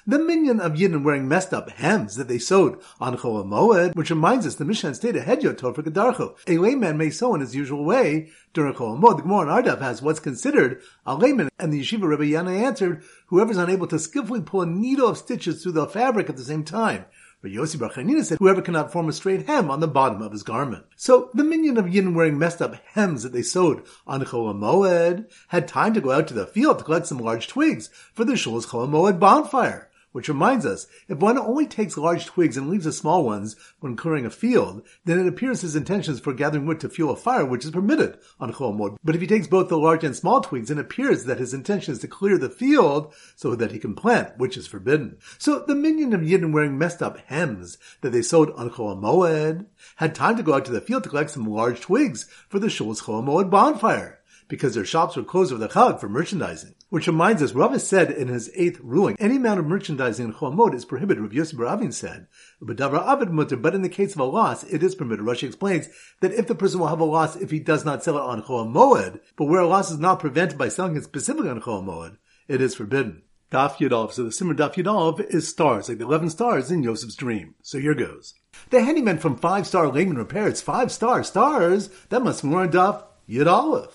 the 0.05 0.19
minyan 0.19 0.59
of 0.59 0.73
Yidden 0.73 1.03
wearing 1.03 1.27
messed 1.27 1.53
up 1.53 1.69
hems 1.69 2.15
that 2.17 2.27
they 2.27 2.37
sewed 2.37 2.79
on 2.99 3.17
Chol 3.17 3.45
Moed, 3.45 3.95
which 3.95 4.09
reminds 4.09 4.45
us 4.45 4.55
the 4.55 4.65
Mishnah 4.65 4.95
stated 4.95 5.23
Hedyo 5.23 5.57
told 5.57 5.75
for 5.75 5.83
Gedarcho. 5.83 6.35
A 6.47 6.57
layman 6.57 6.97
may 6.97 7.09
sew 7.09 7.33
in 7.35 7.41
his 7.41 7.55
usual 7.55 7.85
way 7.85 8.29
during 8.53 8.73
Chol 8.73 8.99
Moed. 8.99 9.17
The 9.17 9.23
Gemara 9.23 9.57
in 9.57 9.63
Ardav 9.63 9.79
has 9.79 10.01
what's 10.01 10.19
considered 10.19 10.81
a 11.05 11.15
layman, 11.15 11.49
and 11.57 11.71
the 11.71 11.81
Yeshiva 11.81 12.03
Rebbe 12.03 12.25
Yana 12.25 12.63
answered, 12.63 13.03
whoever 13.27 13.51
is 13.51 13.57
unable 13.57 13.87
to 13.87 13.99
skillfully 13.99 14.41
pull 14.41 14.61
a 14.61 14.65
needle 14.65 15.07
of 15.07 15.17
stitches 15.17 15.63
through 15.63 15.71
the 15.71 15.87
fabric 15.87 16.29
at 16.29 16.35
the 16.35 16.43
same 16.43 16.63
time. 16.63 17.05
But 17.41 17.51
Yossi 17.51 17.77
Bar 17.77 17.91
said, 18.23 18.37
whoever 18.39 18.61
cannot 18.61 18.93
form 18.93 19.09
a 19.09 19.13
straight 19.13 19.47
hem 19.47 19.69
on 19.69 19.81
the 19.81 19.87
bottom 19.87 20.21
of 20.21 20.31
his 20.31 20.43
garment. 20.43 20.85
So 20.95 21.29
the 21.33 21.43
minyan 21.43 21.77
of 21.77 21.93
Yin 21.93 22.13
wearing 22.13 22.39
messed 22.39 22.61
up 22.61 22.75
hems 22.93 23.23
that 23.23 23.33
they 23.33 23.41
sewed 23.41 23.83
on 24.07 24.23
Chol 24.23 24.57
Moed 24.57 25.29
had 25.49 25.67
time 25.67 25.93
to 25.93 25.99
go 25.99 26.11
out 26.11 26.27
to 26.29 26.33
the 26.33 26.47
field 26.47 26.79
to 26.79 26.85
collect 26.85 27.07
some 27.07 27.17
large 27.17 27.47
twigs 27.47 27.89
for 28.13 28.23
the 28.23 28.33
Shul's 28.33 28.67
Chol 28.67 28.87
Moed 28.87 29.19
bonfire. 29.19 29.89
Which 30.13 30.29
reminds 30.29 30.63
us, 30.63 30.85
if 31.07 31.17
one 31.17 31.39
only 31.39 31.65
takes 31.65 31.97
large 31.97 32.27
twigs 32.27 32.55
and 32.55 32.69
leaves 32.69 32.85
the 32.85 32.91
small 32.91 33.25
ones 33.25 33.55
when 33.79 33.95
clearing 33.95 34.27
a 34.27 34.29
field, 34.29 34.83
then 35.05 35.19
it 35.19 35.27
appears 35.27 35.61
his 35.61 35.75
intentions 35.75 36.19
for 36.19 36.33
gathering 36.33 36.67
wood 36.67 36.79
to 36.81 36.89
fuel 36.89 37.13
a 37.13 37.15
fire, 37.15 37.43
which 37.43 37.65
is 37.65 37.71
permitted 37.71 38.19
on 38.39 38.53
Chol 38.53 38.95
But 39.03 39.15
if 39.15 39.21
he 39.21 39.27
takes 39.27 39.47
both 39.47 39.69
the 39.69 39.77
large 39.77 40.03
and 40.03 40.15
small 40.15 40.41
twigs, 40.41 40.69
it 40.69 40.77
appears 40.77 41.25
that 41.25 41.39
his 41.39 41.51
intention 41.51 41.93
is 41.93 41.99
to 41.99 42.07
clear 42.07 42.37
the 42.37 42.47
field 42.47 43.11
so 43.35 43.55
that 43.55 43.71
he 43.71 43.79
can 43.79 43.95
plant, 43.95 44.37
which 44.37 44.55
is 44.55 44.67
forbidden. 44.67 45.17
So 45.39 45.63
the 45.65 45.73
minyan 45.73 46.13
of 46.13 46.21
Yidden 46.21 46.53
wearing 46.53 46.77
messed 46.77 47.01
up 47.01 47.17
hems 47.25 47.79
that 48.01 48.11
they 48.11 48.21
sewed 48.21 48.51
on 48.51 48.69
Chol 48.69 49.01
Moed 49.01 49.65
had 49.95 50.13
time 50.13 50.37
to 50.37 50.43
go 50.43 50.53
out 50.53 50.65
to 50.65 50.71
the 50.71 50.79
field 50.79 51.03
to 51.03 51.09
collect 51.09 51.31
some 51.31 51.45
large 51.45 51.81
twigs 51.81 52.29
for 52.49 52.59
the 52.59 52.67
Shul's 52.67 53.01
Chol 53.01 53.23
Moed 53.23 53.49
bonfire 53.49 54.19
because 54.47 54.75
their 54.75 54.85
shops 54.85 55.15
were 55.15 55.23
closed 55.23 55.51
over 55.51 55.59
the 55.59 55.73
Chag 55.73 55.99
for 55.99 56.09
merchandising. 56.09 56.75
Which 56.89 57.07
reminds 57.07 57.41
us, 57.41 57.53
Rav 57.53 57.79
said 57.81 58.11
in 58.11 58.27
his 58.27 58.51
eighth 58.55 58.79
ruling, 58.81 59.15
any 59.19 59.37
amount 59.37 59.59
of 59.59 59.65
merchandising 59.65 60.25
in 60.25 60.33
Chol 60.33 60.73
is 60.73 60.85
prohibited. 60.85 61.23
Rav 61.23 61.33
Yosef 61.33 61.57
Baravin 61.57 61.93
said, 61.93 62.27
but 62.61 63.75
in 63.75 63.81
the 63.81 63.89
case 63.89 64.13
of 64.13 64.19
a 64.21 64.25
loss, 64.25 64.63
it 64.63 64.83
is 64.83 64.95
permitted. 64.95 65.25
Rashi 65.25 65.47
explains 65.47 65.89
that 66.21 66.33
if 66.33 66.47
the 66.47 66.55
person 66.55 66.79
will 66.79 66.87
have 66.87 66.99
a 66.99 67.05
loss 67.05 67.35
if 67.35 67.51
he 67.51 67.59
does 67.59 67.83
not 67.83 68.03
sell 68.03 68.17
it 68.17 68.21
on 68.21 68.43
Chol 68.43 68.71
Moed, 68.71 69.19
but 69.35 69.45
where 69.45 69.61
a 69.61 69.67
loss 69.67 69.91
is 69.91 69.99
not 69.99 70.19
prevented 70.19 70.57
by 70.57 70.69
selling 70.69 70.95
it 70.95 71.03
specifically 71.03 71.49
on 71.49 71.61
Chol 71.61 71.83
Moed, 71.83 72.17
it 72.47 72.61
is 72.61 72.75
forbidden. 72.75 73.23
Daf 73.53 73.75
Yudov. 73.75 74.11
So 74.11 74.23
the 74.23 74.29
Siman 74.31 74.55
Daf 74.55 74.73
Yudov 74.73 75.19
is 75.29 75.47
stars, 75.47 75.87
like 75.87 75.99
the 75.99 76.05
11 76.05 76.31
stars 76.31 76.71
in 76.71 76.81
Yosef's 76.81 77.15
dream. 77.15 77.53
So 77.61 77.77
here 77.77 77.93
goes. 77.93 78.33
The 78.71 78.83
handyman 78.83 79.19
from 79.19 79.37
Five 79.37 79.67
Star 79.67 79.87
Layman 79.87 80.17
Repairs, 80.17 80.61
five 80.61 80.91
star 80.91 81.23
stars, 81.23 81.89
that 82.09 82.23
must 82.23 82.41
be 82.41 82.49
more 82.49 82.67
Daf 82.67 83.03
Yud 83.29 83.91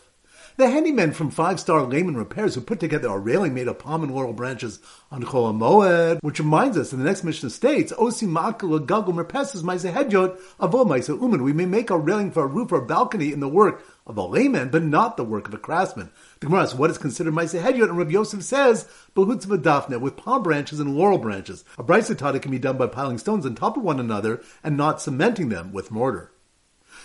the 0.59 0.65
handymen 0.65 1.15
from 1.15 1.31
Five 1.31 1.61
Star 1.61 1.85
Layman 1.85 2.17
Repairs 2.17 2.57
who 2.57 2.61
put 2.61 2.81
together 2.81 3.07
a 3.07 3.17
railing 3.17 3.55
made 3.55 3.69
of 3.69 3.79
palm 3.79 4.03
and 4.03 4.13
laurel 4.13 4.33
branches 4.33 4.81
on 5.09 5.23
Chol 5.23 5.57
Moed, 5.57 6.19
which 6.21 6.41
reminds 6.41 6.77
us 6.77 6.93
in 6.93 6.99
the 6.99 7.05
next 7.05 7.23
Mishnah 7.23 7.51
states, 7.51 7.93
Osi 7.93 8.27
Makala 8.27 8.85
Gagul 8.85 9.15
Merpeses 9.15 9.63
Maise 9.63 9.85
Hedjot 9.85 10.37
Avo 10.59 10.85
Maise 10.85 11.11
Uman. 11.11 11.45
We 11.45 11.53
may 11.53 11.65
make 11.65 11.91
a 11.91 11.97
railing 11.97 12.33
for 12.33 12.43
a 12.43 12.49
roof 12.49 12.73
or 12.73 12.79
a 12.79 12.85
balcony 12.85 13.33
in 13.33 13.39
the 13.39 13.49
work 13.49 13.87
of 14.05 14.17
a 14.17 14.23
layman, 14.23 14.71
but 14.71 14.83
not 14.83 15.17
the 15.17 15.23
work 15.23 15.47
of 15.47 15.55
a 15.55 15.59
craftsman. 15.59 16.11
The 16.41 16.47
Gemara 16.47 16.63
asks, 16.63 16.75
what 16.75 16.91
is 16.91 16.99
considered 16.99 17.35
Maise 17.35 17.53
Hedjot? 17.53 17.91
And 17.91 17.97
Rav 17.97 18.11
Yosef 18.11 18.43
says, 18.43 18.89
Behutzva 19.15 19.63
Dafne, 19.63 20.01
with 20.01 20.17
palm 20.17 20.43
branches 20.43 20.81
and 20.81 20.97
laurel 20.97 21.19
branches. 21.19 21.65
A 21.79 21.85
brisa 21.85 22.43
can 22.43 22.51
be 22.51 22.59
done 22.59 22.77
by 22.77 22.89
piling 22.89 23.19
stones 23.19 23.47
on 23.47 23.55
top 23.55 23.77
of 23.77 23.85
one 23.85 24.01
another 24.01 24.43
and 24.65 24.77
not 24.77 25.01
cementing 25.01 25.51
them 25.51 25.73
with 25.73 25.93
mortar. 25.93 26.33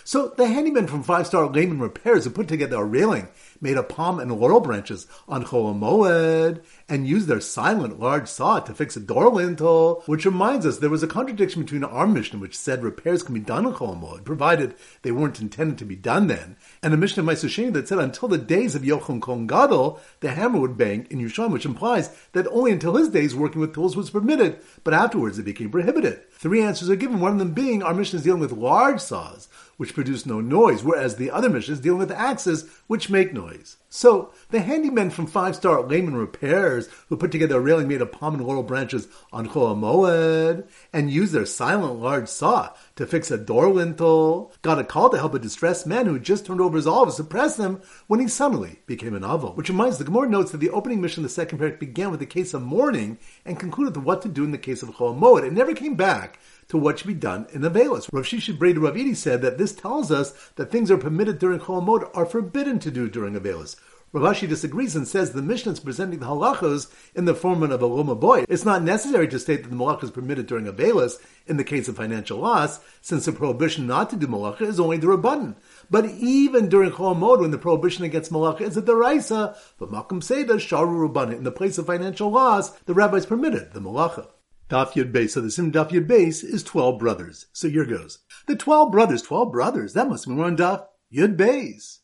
So 0.05 0.33
the 0.35 0.47
handyman 0.47 0.87
from 0.87 1.03
Five 1.03 1.27
Star 1.27 1.47
Layman 1.47 1.79
Repairs 1.79 2.25
have 2.25 2.33
put 2.33 2.49
together 2.49 2.75
a 2.75 2.83
railing 2.83 3.29
made 3.61 3.77
of 3.77 3.87
palm 3.87 4.19
and 4.19 4.29
laurel 4.29 4.59
branches 4.59 5.07
on 5.29 5.45
Chol 5.45 5.73
Moed 5.73 6.61
and 6.89 7.07
used 7.07 7.27
their 7.27 7.39
silent 7.39 8.01
large 8.01 8.27
saw 8.27 8.59
to 8.59 8.73
fix 8.73 8.97
a 8.97 8.99
door 8.99 9.29
lintel, 9.29 10.03
which 10.05 10.25
reminds 10.25 10.65
us 10.65 10.79
there 10.79 10.89
was 10.89 11.03
a 11.03 11.07
contradiction 11.07 11.61
between 11.61 11.85
our 11.85 12.05
Mishnah, 12.05 12.39
which 12.39 12.57
said 12.57 12.83
repairs 12.83 13.23
can 13.23 13.33
be 13.33 13.39
done 13.39 13.65
on 13.65 13.73
Chol 13.73 13.99
Moed, 13.99 14.25
provided 14.25 14.75
they 15.03 15.11
weren't 15.11 15.39
intended 15.39 15.77
to 15.77 15.85
be 15.85 15.95
done 15.95 16.27
then, 16.27 16.57
and 16.81 16.93
a 16.93 16.97
Mishnah 16.97 17.23
of 17.23 17.29
Ma'aser 17.29 17.71
that 17.71 17.87
said 17.87 17.99
until 17.99 18.27
the 18.27 18.37
days 18.37 18.75
of 18.75 18.81
Yochum 18.81 19.21
Kohen 19.21 19.47
Gadol, 19.47 20.01
the 20.19 20.31
hammer 20.31 20.59
would 20.59 20.77
bang 20.77 21.07
in 21.09 21.19
Yerushalayim, 21.19 21.51
which 21.51 21.65
implies 21.65 22.13
that 22.33 22.47
only 22.47 22.73
until 22.73 22.97
his 22.97 23.07
days 23.07 23.33
working 23.33 23.61
with 23.61 23.73
tools 23.73 23.95
was 23.95 24.09
permitted, 24.09 24.59
but 24.83 24.93
afterwards 24.93 25.39
it 25.39 25.43
became 25.43 25.71
prohibited. 25.71 26.19
Three 26.33 26.61
answers 26.61 26.89
are 26.89 26.97
given, 26.97 27.21
one 27.21 27.31
of 27.31 27.39
them 27.39 27.53
being 27.53 27.81
our 27.81 27.93
Mishnah 27.93 28.17
is 28.17 28.25
dealing 28.25 28.41
with 28.41 28.51
large 28.51 28.99
saws, 28.99 29.47
which 29.83 29.93
produce 29.93 30.25
no 30.25 30.39
noise, 30.39 30.81
whereas 30.81 31.17
the 31.17 31.29
other 31.29 31.49
missions 31.49 31.79
is 31.79 31.83
dealing 31.83 31.99
with 31.99 32.09
axes, 32.09 32.69
which 32.87 33.09
make 33.09 33.33
noise. 33.33 33.75
So, 33.95 34.33
the 34.49 34.57
handymen 34.57 35.11
from 35.11 35.27
Five 35.27 35.55
Star 35.55 35.83
Layman 35.83 36.15
Repairs, 36.15 36.89
who 37.09 37.15
put 37.15 37.31
together 37.31 37.57
a 37.57 37.59
railing 37.59 37.87
made 37.87 38.01
of 38.01 38.11
palm 38.11 38.33
and 38.33 38.43
laurel 38.43 38.63
branches 38.63 39.07
on 39.31 39.47
Moed, 39.47 40.67
and 40.91 41.11
used 41.11 41.31
their 41.31 41.45
silent 41.45 41.99
large 41.99 42.27
saw 42.27 42.71
to 42.95 43.05
fix 43.05 43.29
a 43.29 43.37
door 43.37 43.69
lintel, 43.69 44.51
got 44.63 44.79
a 44.79 44.83
call 44.83 45.11
to 45.11 45.19
help 45.19 45.35
a 45.35 45.39
distressed 45.39 45.85
man 45.85 46.07
who 46.07 46.13
had 46.13 46.23
just 46.23 46.47
turned 46.47 46.59
over 46.59 46.75
his 46.75 46.87
olives 46.87 47.17
to 47.17 47.23
press 47.23 47.55
them 47.55 47.83
when 48.07 48.19
he 48.19 48.27
suddenly 48.27 48.79
became 48.87 49.13
an 49.13 49.23
avil. 49.23 49.53
Which 49.53 49.69
reminds 49.69 49.99
the 49.99 50.05
Gemara 50.05 50.27
notes 50.27 50.51
that 50.53 50.57
the 50.57 50.71
opening 50.71 50.99
mission 50.99 51.23
of 51.23 51.29
the 51.29 51.35
second 51.35 51.59
parak 51.59 51.77
began 51.77 52.09
with 52.09 52.19
the 52.19 52.25
case 52.25 52.55
of 52.55 52.63
mourning 52.63 53.19
and 53.45 53.59
concluded 53.59 53.95
with 53.95 54.05
what 54.05 54.23
to 54.23 54.27
do 54.27 54.43
in 54.43 54.49
the 54.49 54.57
case 54.57 54.81
of 54.81 54.89
Moed. 54.89 55.45
It 55.45 55.53
never 55.53 55.75
came 55.75 55.93
back 55.93 56.39
to 56.69 56.77
what 56.79 56.97
should 56.97 57.07
be 57.07 57.13
done 57.13 57.45
in 57.53 57.61
the 57.61 57.69
Velas. 57.69 58.09
Rav 58.11 58.25
Shishit 58.25 58.57
Breda 58.57 58.79
Rav 58.79 58.95
Idi 58.95 59.15
said 59.15 59.43
that 59.43 59.59
this 59.59 59.73
tells 59.73 60.11
us 60.11 60.31
that 60.55 60.71
things 60.71 60.89
are 60.89 60.97
permitted 60.97 61.37
during 61.37 61.59
Chol 61.59 62.09
are 62.15 62.25
forbidden 62.25 62.79
to 62.79 62.89
do 62.89 63.07
during 63.07 63.35
a 63.35 63.39
Velas. 63.39 63.75
Rav 64.15 64.35
Ashi 64.35 64.47
disagrees 64.47 64.95
and 64.95 65.07
says 65.07 65.31
the 65.31 65.41
Mishnah 65.41 65.71
is 65.71 65.79
presenting 65.79 66.19
the 66.19 66.27
halachos 66.27 66.87
in 67.15 67.25
the 67.25 67.33
form 67.33 67.63
of 67.63 67.81
a 67.81 67.85
Loma 67.87 68.13
Boy. 68.13 68.45
It's 68.47 68.63
not 68.63 68.83
necessary 68.83 69.27
to 69.27 69.39
state 69.39 69.63
that 69.63 69.69
the 69.69 69.75
malach 69.75 70.03
is 70.03 70.11
permitted 70.11 70.45
during 70.45 70.67
a 70.67 70.71
Velas 70.71 71.19
in 71.47 71.57
the 71.57 71.63
case 71.63 71.87
of 71.87 71.95
financial 71.95 72.37
loss, 72.37 72.79
since 73.01 73.25
the 73.25 73.31
prohibition 73.31 73.87
not 73.87 74.11
to 74.11 74.15
do 74.15 74.27
malacha 74.27 74.61
is 74.61 74.79
only 74.79 74.97
the 74.97 75.07
rabbanon. 75.07 75.55
But 75.89 76.05
even 76.05 76.69
during 76.69 76.91
Chol 76.91 77.39
when 77.39 77.49
the 77.49 77.57
prohibition 77.57 78.05
against 78.05 78.31
malacha 78.31 78.61
is 78.61 78.77
at 78.77 78.85
the 78.85 78.95
Raisa, 78.95 79.57
but 79.79 79.91
Malkum 79.91 80.21
Seda, 80.21 80.57
Sharu 80.57 81.09
Rabbanon, 81.09 81.37
in 81.37 81.43
the 81.43 81.51
place 81.51 81.79
of 81.79 81.87
financial 81.87 82.29
loss, 82.29 82.69
the 82.81 82.93
rabbis 82.93 83.25
permitted 83.25 83.73
the 83.73 83.81
malacha. 83.81 84.27
Daf 84.69 84.91
Yud 84.91 85.11
Beis. 85.11 85.31
So 85.31 85.41
the 85.41 85.49
Sim 85.49 85.71
Daf 85.71 85.89
Yud 85.89 86.05
Beis 86.05 86.43
is 86.43 86.61
12 86.61 86.99
brothers. 86.99 87.47
So 87.51 87.67
here 87.67 87.85
goes. 87.85 88.19
The 88.45 88.55
12 88.55 88.91
brothers, 88.91 89.23
12 89.23 89.51
brothers, 89.51 89.93
that 89.93 90.07
must 90.07 90.27
mean 90.27 90.37
we're 90.37 90.45
on 90.45 90.57
Daf 90.57 90.85
Yud 91.11 91.35
Beis. 91.35 92.01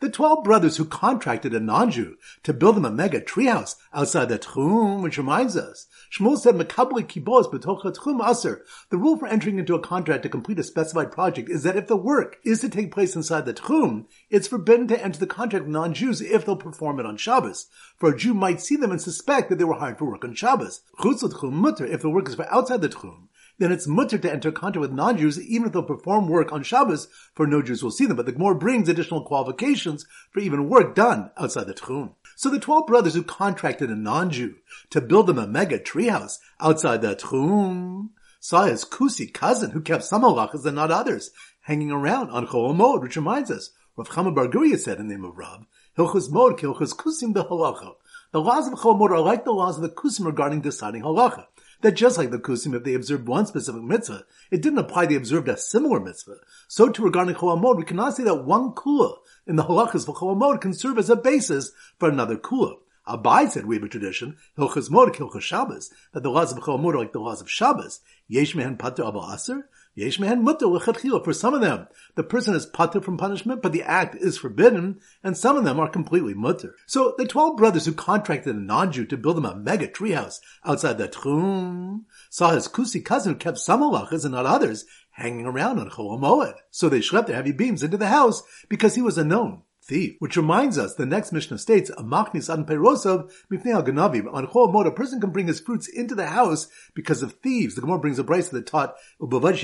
The 0.00 0.08
twelve 0.08 0.44
brothers 0.44 0.78
who 0.78 0.86
contracted 0.86 1.52
a 1.52 1.60
non-Jew 1.60 2.16
to 2.44 2.54
build 2.54 2.76
them 2.76 2.86
a 2.86 2.90
mega 2.90 3.20
treehouse 3.20 3.76
outside 3.92 4.30
the 4.30 4.38
Tchum, 4.38 5.02
which 5.02 5.18
reminds 5.18 5.58
us, 5.58 5.88
Shmuel 6.10 6.38
said, 6.38 6.54
"Makabli 6.54 7.06
kibos 7.06 7.52
betocha 7.52 7.94
Tchum 7.94 8.26
aser." 8.26 8.64
The 8.88 8.96
rule 8.96 9.18
for 9.18 9.26
entering 9.26 9.58
into 9.58 9.74
a 9.74 9.78
contract 9.78 10.22
to 10.22 10.30
complete 10.30 10.58
a 10.58 10.62
specified 10.62 11.12
project 11.12 11.50
is 11.50 11.64
that 11.64 11.76
if 11.76 11.86
the 11.86 11.98
work 11.98 12.38
is 12.44 12.62
to 12.62 12.70
take 12.70 12.90
place 12.92 13.14
inside 13.14 13.44
the 13.44 13.52
Tchum, 13.52 14.06
it's 14.30 14.48
forbidden 14.48 14.88
to 14.88 15.04
enter 15.04 15.20
the 15.20 15.26
contract 15.26 15.66
with 15.66 15.72
non-Jews 15.72 16.22
if 16.22 16.46
they'll 16.46 16.56
perform 16.56 16.98
it 16.98 17.04
on 17.04 17.18
Shabbos. 17.18 17.66
For 17.98 18.08
a 18.08 18.16
Jew 18.16 18.32
might 18.32 18.62
see 18.62 18.76
them 18.76 18.92
and 18.92 19.02
suspect 19.02 19.50
that 19.50 19.58
they 19.58 19.64
were 19.64 19.74
hired 19.74 19.98
for 19.98 20.10
work 20.10 20.24
on 20.24 20.34
Shabbos. 20.34 20.80
Chutz 20.98 21.22
Tchum 21.22 21.52
mutter 21.52 21.84
if 21.84 22.00
the 22.00 22.08
work 22.08 22.26
is 22.26 22.36
for 22.36 22.50
outside 22.50 22.80
the 22.80 22.88
Tchum 22.88 23.28
then 23.60 23.70
it's 23.70 23.86
mutter 23.86 24.16
to 24.18 24.32
enter 24.32 24.50
contact 24.50 24.80
with 24.80 24.90
non-Jews 24.90 25.38
even 25.40 25.66
if 25.66 25.72
they'll 25.72 25.82
perform 25.82 26.28
work 26.28 26.50
on 26.50 26.62
Shabbos, 26.62 27.08
for 27.34 27.46
no 27.46 27.60
Jews 27.62 27.82
will 27.82 27.90
see 27.90 28.06
them. 28.06 28.16
But 28.16 28.24
the 28.24 28.32
Gemara 28.32 28.54
brings 28.54 28.88
additional 28.88 29.22
qualifications 29.22 30.06
for 30.32 30.40
even 30.40 30.68
work 30.68 30.94
done 30.94 31.30
outside 31.36 31.66
the 31.66 31.74
Tchum. 31.74 32.14
So 32.36 32.48
the 32.48 32.58
twelve 32.58 32.86
brothers 32.86 33.14
who 33.14 33.22
contracted 33.22 33.90
a 33.90 33.94
non-Jew 33.94 34.54
to 34.88 35.00
build 35.02 35.26
them 35.26 35.38
a 35.38 35.46
mega 35.46 35.78
treehouse 35.78 36.38
outside 36.58 37.02
the 37.02 37.14
Tchum 37.14 38.08
saw 38.40 38.64
his 38.64 38.86
Kusi 38.86 39.32
cousin 39.32 39.72
who 39.72 39.82
kept 39.82 40.04
some 40.04 40.22
halachas 40.22 40.64
and 40.64 40.76
not 40.76 40.90
others 40.90 41.30
hanging 41.60 41.90
around 41.90 42.30
on 42.30 42.46
Chol 42.46 42.74
Mod, 42.74 43.02
which 43.02 43.16
reminds 43.16 43.50
us, 43.50 43.72
Rav 43.96 44.08
Chama 44.08 44.34
Bar 44.34 44.48
Guria 44.48 44.78
said 44.78 44.98
in 44.98 45.08
the 45.08 45.14
name 45.14 45.26
of 45.26 45.36
Rab, 45.36 45.66
Hilchus 45.98 46.30
Mod 46.30 46.58
Hilchus 46.58 46.96
Kusim 46.96 47.34
behalacha. 47.34 47.92
The 48.32 48.40
laws 48.40 48.66
of 48.66 48.78
Chol 48.78 48.98
Mod 48.98 49.12
are 49.12 49.20
like 49.20 49.44
the 49.44 49.52
laws 49.52 49.76
of 49.76 49.82
the 49.82 49.90
Kusim 49.90 50.24
regarding 50.24 50.62
deciding 50.62 51.02
halacha 51.02 51.44
that 51.82 51.92
just 51.92 52.18
like 52.18 52.30
the 52.30 52.38
Kusim, 52.38 52.74
if 52.74 52.84
they 52.84 52.94
observed 52.94 53.26
one 53.26 53.46
specific 53.46 53.82
mitzvah, 53.82 54.24
it 54.50 54.62
didn't 54.62 54.78
apply 54.78 55.06
they 55.06 55.14
observed 55.14 55.48
a 55.48 55.56
similar 55.56 56.00
mitzvah. 56.00 56.36
So 56.68 56.88
to 56.90 57.02
regarding 57.02 57.34
Cholamod, 57.34 57.76
we 57.76 57.84
cannot 57.84 58.16
say 58.16 58.24
that 58.24 58.44
one 58.44 58.72
kula 58.72 59.18
in 59.46 59.56
the 59.56 59.64
halachas 59.64 60.06
for 60.06 60.14
Cholamod 60.14 60.60
can 60.60 60.74
serve 60.74 60.98
as 60.98 61.10
a 61.10 61.16
basis 61.16 61.72
for 61.98 62.08
another 62.08 62.36
kula. 62.36 62.76
Abai 63.08 63.50
said 63.50 63.66
we 63.66 63.76
have 63.76 63.84
a 63.84 63.88
tradition, 63.88 64.36
Hilchas 64.56 64.90
Mod, 64.90 65.14
Hilchas 65.14 65.40
Shabbos, 65.40 65.90
that 66.12 66.22
the 66.22 66.30
laws 66.30 66.52
of 66.52 66.62
Cholamod 66.62 66.94
are 66.94 66.98
like 66.98 67.12
the 67.12 67.18
laws 67.18 67.40
of 67.40 67.50
Shabbos. 67.50 68.00
Yesh 68.28 68.54
mehen 68.54 68.76
pater 68.76 69.10
aser, 69.32 69.68
yesh 69.94 70.18
mutter 70.18 71.20
For 71.20 71.32
some 71.32 71.54
of 71.54 71.60
them, 71.60 71.88
the 72.14 72.22
person 72.22 72.54
is 72.54 72.66
pater 72.66 73.00
from 73.00 73.16
punishment, 73.16 73.62
but 73.62 73.72
the 73.72 73.82
act 73.82 74.14
is 74.14 74.38
forbidden, 74.38 75.00
and 75.22 75.36
some 75.36 75.56
of 75.56 75.64
them 75.64 75.80
are 75.80 75.88
completely 75.88 76.34
mutter. 76.34 76.74
So 76.86 77.14
the 77.18 77.26
twelve 77.26 77.56
brothers 77.56 77.86
who 77.86 77.92
contracted 77.92 78.54
a 78.54 78.58
non-Jew 78.58 79.06
to 79.06 79.16
build 79.16 79.36
them 79.36 79.44
a 79.44 79.54
mega 79.54 79.88
treehouse 79.88 80.40
outside 80.64 80.98
the 80.98 81.08
Tchum 81.08 82.04
saw 82.28 82.50
his 82.52 82.68
kusi 82.68 83.04
cousin 83.04 83.32
who 83.32 83.38
kept 83.38 83.58
some 83.58 83.80
halachas 83.80 84.24
and 84.24 84.32
not 84.32 84.46
others 84.46 84.84
hanging 85.10 85.46
around 85.46 85.78
on 85.78 85.90
Chol. 85.90 86.54
So 86.70 86.88
they 86.88 87.00
schlepped 87.00 87.26
their 87.26 87.36
heavy 87.36 87.52
beams 87.52 87.82
into 87.82 87.96
the 87.96 88.08
house 88.08 88.42
because 88.68 88.94
he 88.94 89.02
was 89.02 89.18
a 89.18 89.24
known 89.24 89.62
thief. 89.90 90.14
Which 90.20 90.36
reminds 90.36 90.78
us, 90.78 90.94
the 90.94 91.04
next 91.04 91.32
Mishnah 91.32 91.58
states, 91.58 91.90
a 91.90 92.04
machnis 92.04 92.48
an 92.48 92.64
perosov 92.64 93.30
mifnei 93.52 93.84
ganavim. 93.84 94.32
On 94.32 94.46
Chol 94.46 94.72
Mod, 94.72 94.86
a 94.86 94.92
person 94.92 95.20
can 95.20 95.30
bring 95.30 95.48
his 95.48 95.60
fruits 95.60 95.88
into 95.88 96.14
the 96.14 96.28
house 96.28 96.68
because 96.94 97.22
of 97.22 97.32
thieves. 97.42 97.74
The 97.74 97.80
Gemara 97.80 97.98
brings 97.98 98.18
a 98.18 98.24
brace 98.24 98.48
that 98.50 98.66
taught, 98.66 98.94
provided 99.18 99.58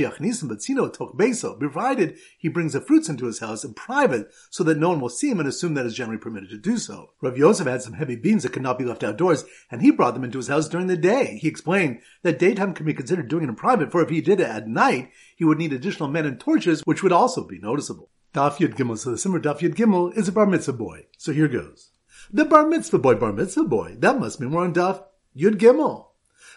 he 2.39 2.49
brings 2.49 2.73
the 2.73 2.81
fruits 2.81 3.09
into 3.09 3.27
his 3.27 3.39
house 3.39 3.65
in 3.65 3.75
private 3.75 4.29
so 4.51 4.65
that 4.65 4.79
no 4.79 4.89
one 4.89 5.01
will 5.01 5.09
see 5.09 5.31
him 5.31 5.39
and 5.39 5.49
assume 5.49 5.75
that 5.75 5.87
is 5.87 5.95
generally 5.95 6.19
permitted 6.19 6.51
to 6.51 6.59
do 6.59 6.77
so. 6.77 7.13
Rav 7.23 7.39
Yosef 7.39 7.67
had 7.67 7.83
some 7.83 7.93
heavy 7.93 8.17
beans 8.17 8.43
that 8.43 8.53
could 8.53 8.63
not 8.63 8.79
be 8.79 8.85
left 8.85 9.05
outdoors, 9.05 9.45
and 9.71 9.81
he 9.81 9.93
brought 9.93 10.15
them 10.15 10.25
into 10.25 10.39
his 10.39 10.49
house 10.49 10.69
during 10.69 10.89
the 10.89 10.97
day. 10.97 11.39
He 11.41 11.47
explained 11.47 12.01
that 12.23 12.41
daytime 12.41 12.75
can 12.75 12.85
be 12.85 12.95
considered 12.95 13.29
doing 13.29 13.45
it 13.45 13.49
in 13.49 13.55
private, 13.55 13.93
for 13.93 14.03
if 14.03 14.11
he 14.11 14.21
did 14.21 14.41
it 14.41 14.49
at 14.49 14.67
night, 14.67 15.13
he 15.37 15.45
would 15.45 15.59
need 15.59 15.73
additional 15.73 16.09
men 16.09 16.27
and 16.27 16.41
torches, 16.41 16.83
which 16.83 17.05
would 17.05 17.13
also 17.13 17.47
be 17.47 17.61
noticeable. 17.61 18.11
Daf 18.37 18.59
Yud 18.59 18.75
Gimel. 18.77 18.99
So 18.99 19.13
the 19.13 19.17
Siman 19.17 19.41
Daf 19.41 19.61
Yud 19.61 19.75
Gimel 19.75 20.15
is 20.15 20.29
a 20.29 20.33
bar 20.33 20.45
mitzvah 20.45 20.75
boy. 20.75 21.07
So 21.17 21.33
here 21.33 21.49
goes. 21.49 21.93
The 22.31 22.45
bar 22.45 22.67
mitzvah 22.67 22.99
boy, 22.99 23.15
bar 23.15 23.33
mitzvah 23.33 23.65
boy. 23.65 23.97
That 23.99 24.21
must 24.21 24.41
mean 24.41 24.51
we're 24.51 24.63
on 24.63 24.75
Daf 24.75 25.03
Yud 25.35 25.55
Gimel. 25.55 26.09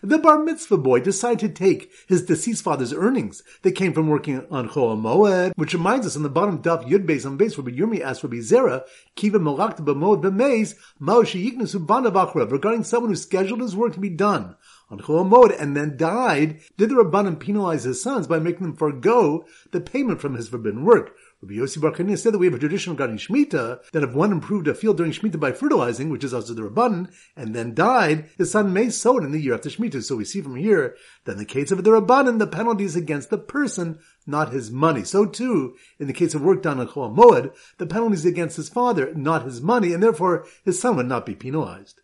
The 0.03 0.17
bar 0.17 0.43
mitzvah 0.43 0.77
boy 0.77 0.99
decided 0.99 1.39
to 1.39 1.49
take 1.49 1.89
his 2.07 2.25
deceased 2.25 2.63
father's 2.63 2.93
earnings 2.93 3.43
that 3.61 3.73
came 3.73 3.93
from 3.93 4.09
working 4.09 4.45
on 4.51 4.67
Chol 4.67 4.99
Moed, 4.99 5.53
which 5.55 5.73
reminds 5.73 6.05
us 6.05 6.17
on 6.17 6.23
the 6.23 6.29
bottom 6.29 6.61
Daf 6.61 6.85
Yud 6.85 7.05
Beis 7.05 7.25
on 7.25 7.37
base 7.37 7.57
Rabbi 7.57 7.71
Yirmi 7.71 8.01
asked 8.01 8.23
Rabbi 8.23 8.37
Zera, 8.37 8.83
Kiva 9.15 9.39
Malakta 9.39 9.79
B'Moed 9.79 10.21
B'Meis, 10.21 10.75
Mao 10.99 11.21
Sheyiknesu 11.21 11.85
Banavachrav, 11.85 12.51
regarding 12.51 12.83
someone 12.83 13.11
who 13.11 13.15
scheduled 13.15 13.61
his 13.61 13.75
work 13.75 13.93
to 13.93 13.99
be 13.99 14.09
done 14.09 14.57
on 14.89 14.99
Chol 14.99 15.29
Moed 15.29 15.57
and 15.59 15.75
then 15.75 15.97
died, 15.97 16.59
did 16.77 16.89
the 16.89 16.95
Rabbanim 16.95 17.39
penalize 17.39 17.83
his 17.83 18.01
sons 18.01 18.27
by 18.27 18.39
making 18.39 18.63
them 18.63 18.75
forego 18.75 19.45
the 19.71 19.79
payment 19.79 20.19
from 20.19 20.35
his 20.35 20.47
forbidden 20.47 20.83
work? 20.83 21.15
Rabbi 21.41 21.53
Yossi 21.53 21.79
Bar 21.79 21.95
said 22.17 22.33
that 22.33 22.37
we 22.37 22.47
have 22.47 22.55
a 22.55 22.59
tradition 22.59 22.91
regarding 22.91 23.15
Shemitah 23.15 23.89
that 23.93 24.03
if 24.03 24.13
one 24.13 24.33
improved 24.33 24.67
a 24.67 24.73
field 24.73 24.97
during 24.97 25.13
Shemitah 25.13 25.39
by 25.39 25.53
fertilizing, 25.53 26.09
which 26.09 26.25
is 26.25 26.33
also 26.33 26.53
the 26.53 26.63
Rabbanan, 26.63 27.09
and 27.37 27.55
then 27.55 27.73
died, 27.73 28.29
his 28.37 28.51
son 28.51 28.73
may 28.73 28.89
sow 28.89 29.17
it 29.17 29.23
in 29.23 29.31
the 29.31 29.39
year 29.39 29.53
after 29.53 29.69
Shemitah. 29.69 30.03
So 30.03 30.17
we 30.17 30.25
see 30.25 30.41
from 30.41 30.57
here 30.57 30.97
that 31.23 31.33
in 31.33 31.37
the 31.37 31.45
case 31.45 31.71
of 31.71 31.81
the 31.81 31.91
Rabbanan, 31.91 32.39
the 32.39 32.47
penalty 32.47 32.83
is 32.83 32.97
against 32.97 33.29
the 33.29 33.37
person, 33.37 33.99
not 34.27 34.51
his 34.51 34.69
money. 34.69 35.05
So 35.05 35.25
too, 35.25 35.77
in 35.97 36.07
the 36.07 36.13
case 36.13 36.35
of 36.35 36.41
work 36.41 36.61
done 36.61 36.77
on 36.77 36.89
Chol 36.89 37.15
Moed, 37.15 37.55
the 37.77 37.87
penalty 37.87 38.15
is 38.15 38.25
against 38.25 38.57
his 38.57 38.67
father, 38.67 39.13
not 39.13 39.45
his 39.45 39.61
money, 39.61 39.93
and 39.93 40.03
therefore 40.03 40.45
his 40.65 40.77
son 40.77 40.97
would 40.97 41.07
not 41.07 41.25
be 41.25 41.35
penalized. 41.35 42.01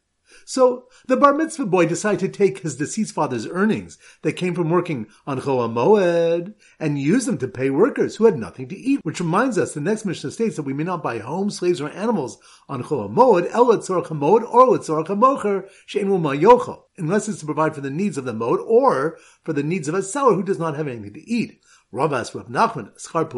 So 0.47 0.85
the 1.07 1.17
bar 1.17 1.33
mitzvah 1.33 1.65
boy 1.65 1.87
decided 1.87 2.19
to 2.19 2.29
take 2.29 2.59
his 2.59 2.77
deceased 2.77 3.15
father's 3.15 3.47
earnings 3.47 3.97
that 4.21 4.33
came 4.33 4.53
from 4.53 4.69
working 4.69 5.07
on 5.25 5.41
Chol 5.41 5.73
Moed 5.73 6.53
and 6.79 6.99
use 6.99 7.25
them 7.25 7.39
to 7.39 7.47
pay 7.47 7.71
workers 7.71 8.15
who 8.15 8.25
had 8.25 8.37
nothing 8.37 8.67
to 8.69 8.77
eat. 8.77 8.99
Which 9.01 9.19
reminds 9.19 9.57
us, 9.57 9.73
the 9.73 9.81
next 9.81 10.05
Mishnah 10.05 10.29
states 10.29 10.55
that 10.55 10.61
we 10.61 10.73
may 10.73 10.83
not 10.83 11.01
buy 11.01 11.17
homes, 11.17 11.57
slaves, 11.57 11.81
or 11.81 11.89
animals 11.89 12.37
on 12.69 12.83
Chol 12.83 13.11
Moed, 13.11 13.49
El 13.51 13.65
Etzorach 13.65 14.05
HaMoed, 14.05 14.43
or 14.43 14.77
Etzorach 14.77 15.07
HaMocher, 15.07 15.67
She'enu 15.87 16.19
Mayochel, 16.19 16.83
unless 16.95 17.27
it's 17.27 17.39
to 17.39 17.47
provide 17.47 17.73
for 17.73 17.81
the 17.81 17.89
needs 17.89 18.19
of 18.19 18.25
the 18.25 18.33
mode 18.33 18.59
or 18.67 19.17
for 19.43 19.53
the 19.53 19.63
needs 19.63 19.87
of 19.87 19.95
a 19.95 20.03
seller 20.03 20.35
who 20.35 20.43
does 20.43 20.59
not 20.59 20.75
have 20.75 20.87
anything 20.87 21.13
to 21.13 21.27
eat. 21.27 21.59
Rav 21.91 22.13
asked 22.13 22.35
Rav 22.35 22.47
Nachman, 22.49 22.91
Schar 22.99 23.31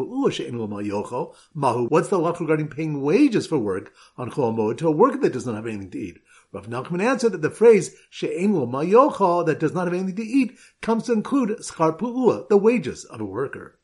Mahu, 1.54 1.86
what's 1.86 2.08
the 2.08 2.18
law 2.18 2.36
regarding 2.38 2.68
paying 2.68 3.00
wages 3.00 3.46
for 3.46 3.58
work 3.58 3.92
on 4.16 4.30
Chol 4.30 4.54
Moed 4.54 4.78
to 4.78 4.88
a 4.88 4.90
worker 4.90 5.18
that 5.18 5.32
does 5.32 5.46
not 5.46 5.54
have 5.54 5.66
anything 5.66 5.90
to 5.90 5.98
eat? 5.98 6.18
Rav 6.50 6.66
Nachman 6.66 7.02
answered 7.02 7.32
that 7.32 7.42
the 7.42 7.50
phrase 7.50 7.94
she'en 8.08 8.54
lo 8.54 8.66
mayocha, 8.66 9.44
that 9.44 9.60
does 9.60 9.74
not 9.74 9.86
have 9.86 9.92
anything 9.92 10.16
to 10.16 10.22
eat, 10.22 10.58
comes 10.80 11.04
to 11.04 11.12
include 11.12 11.50
schar 11.58 12.48
the 12.48 12.56
wages 12.56 13.04
of 13.04 13.20
a 13.20 13.24
worker. 13.24 13.78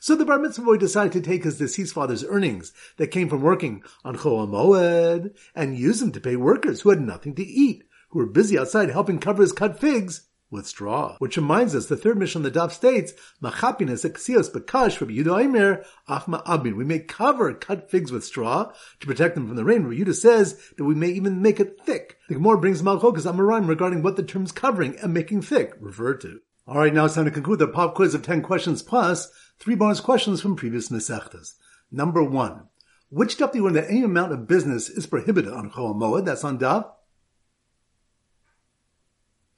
So 0.00 0.16
the 0.16 0.24
bar 0.24 0.38
mitzvah 0.38 0.64
boy 0.64 0.76
decided 0.78 1.12
to 1.12 1.20
take 1.20 1.44
his 1.44 1.58
deceased 1.58 1.94
father's 1.94 2.24
earnings 2.24 2.72
that 2.96 3.12
came 3.12 3.28
from 3.28 3.42
working 3.42 3.82
on 4.04 4.16
Chol 4.16 4.48
Moed 4.48 5.36
and 5.54 5.78
use 5.78 6.00
them 6.00 6.12
to 6.12 6.20
pay 6.20 6.34
workers 6.36 6.80
who 6.80 6.90
had 6.90 7.00
nothing 7.00 7.34
to 7.36 7.44
eat, 7.44 7.84
who 8.10 8.18
were 8.18 8.26
busy 8.26 8.58
outside 8.58 8.90
helping 8.90 9.18
cover 9.18 9.42
his 9.42 9.52
cut 9.52 9.78
figs 9.78 10.28
with 10.52 10.68
straw. 10.68 11.16
Which 11.18 11.36
reminds 11.36 11.74
us, 11.74 11.86
the 11.86 11.96
third 11.96 12.18
mission 12.18 12.44
of 12.44 12.52
the 12.52 12.60
Daf 12.60 12.70
states, 12.70 13.12
Machapines 13.42 14.04
exios 14.04 14.52
bekash 14.52 15.00
Rabbi 15.00 15.14
Yehuda 15.14 15.42
Aimer 15.42 15.84
afma 16.08 16.44
abin. 16.44 16.76
We 16.76 16.84
may 16.84 17.00
cover 17.00 17.52
cut 17.54 17.90
figs 17.90 18.12
with 18.12 18.24
straw 18.24 18.70
to 19.00 19.06
protect 19.06 19.34
them 19.34 19.48
from 19.48 19.56
the 19.56 19.64
rain. 19.64 19.84
Yehuda 19.84 20.14
says 20.14 20.60
that 20.76 20.84
we 20.84 20.94
may 20.94 21.08
even 21.08 21.42
make 21.42 21.58
it 21.58 21.80
thick. 21.84 22.18
The 22.28 22.34
Gemara 22.34 22.58
brings 22.58 22.82
Malchokas 22.82 23.26
Amoraim 23.26 23.66
regarding 23.66 24.02
what 24.02 24.14
the 24.14 24.22
terms 24.22 24.52
covering 24.52 24.96
and 25.02 25.12
making 25.12 25.42
thick 25.42 25.72
refer 25.80 26.14
to. 26.18 26.40
Alright, 26.68 26.94
now 26.94 27.06
it's 27.06 27.16
time 27.16 27.24
to 27.24 27.32
conclude 27.32 27.58
the 27.58 27.66
pop 27.66 27.96
quiz 27.96 28.14
of 28.14 28.22
10 28.22 28.42
questions 28.42 28.82
plus 28.82 29.32
Three 29.62 29.76
bonus 29.76 30.00
questions 30.00 30.40
from 30.40 30.56
previous 30.56 30.88
Mesechtas. 30.88 31.54
Number 31.92 32.24
one. 32.24 32.68
Which 33.10 33.38
daf 33.38 33.52
do 33.52 33.58
you 33.58 33.64
learn 33.64 33.74
that 33.74 33.88
any 33.88 34.02
amount 34.02 34.32
of 34.32 34.48
business 34.48 34.88
is 34.88 35.06
prohibited 35.06 35.52
on 35.52 35.70
Chol 35.70 35.94
Moed? 35.94 36.24
That's 36.24 36.42
on 36.42 36.58
daf. 36.58 36.90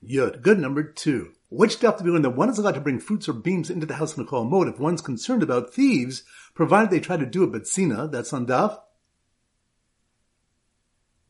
Yud. 0.09 0.43
Good. 0.43 0.59
Number 0.59 0.83
two. 0.83 1.33
Which 1.51 1.79
daf 1.79 1.99
do 1.99 2.05
we 2.05 2.11
learn 2.11 2.23
that 2.23 2.31
one 2.31 2.49
is 2.49 2.59
allowed 2.59 2.75
to 2.75 2.81
bring 2.81 2.99
fruits 2.99 3.29
or 3.29 3.33
beams 3.33 3.71
into 3.71 3.87
the 3.87 3.95
house 3.95 4.17
in 4.17 4.27
Chol 4.27 4.51
Moed 4.51 4.73
if 4.73 4.81
one's 4.81 5.01
concerned 5.01 5.43
about 5.43 5.73
thieves, 5.73 6.25
provided 6.53 6.91
they 6.91 6.99
try 6.99 7.17
to 7.17 7.27
do 7.27 7.45
it 7.45 7.53
betzina? 7.53 8.11
That's 8.11 8.33
on 8.33 8.47
daf. 8.47 8.81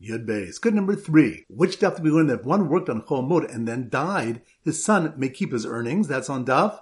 Yud 0.01 0.25
Beis. 0.25 0.59
Good 0.59 0.73
number 0.73 0.95
three. 0.95 1.45
Which 1.47 1.79
daf 1.79 1.97
do 1.97 2.03
we 2.03 2.09
learn 2.09 2.27
that 2.27 2.39
if 2.39 2.45
one 2.45 2.69
worked 2.69 2.89
on 2.89 3.03
Chol 3.03 3.27
Moed 3.27 3.53
and 3.53 3.67
then 3.67 3.89
died, 3.89 4.41
his 4.63 4.83
son 4.83 5.13
may 5.15 5.29
keep 5.29 5.51
his 5.51 5.65
earnings? 5.65 6.07
That's 6.07 6.29
on 6.29 6.45
daf. 6.45 6.79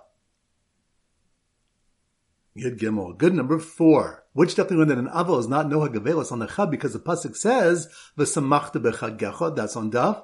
Yud 2.57 2.79
Gimel. 2.79 3.17
Good 3.17 3.33
number 3.33 3.59
four. 3.59 4.23
Which 4.33 4.55
do 4.55 4.63
we 4.63 4.75
learn 4.75 4.87
that 4.87 4.97
an 4.97 5.09
aval 5.09 5.39
is 5.39 5.47
not 5.47 5.67
noha 5.67 5.93
gavelas 5.93 6.31
on 6.31 6.39
the 6.39 6.47
chab 6.47 6.71
because 6.71 6.93
the 6.93 6.99
pasuk 6.99 7.35
says 7.35 7.87
v'samachta 8.17 8.81
bechagecha? 8.81 9.55
That's 9.55 9.75
on 9.75 9.91
daf. 9.91 10.23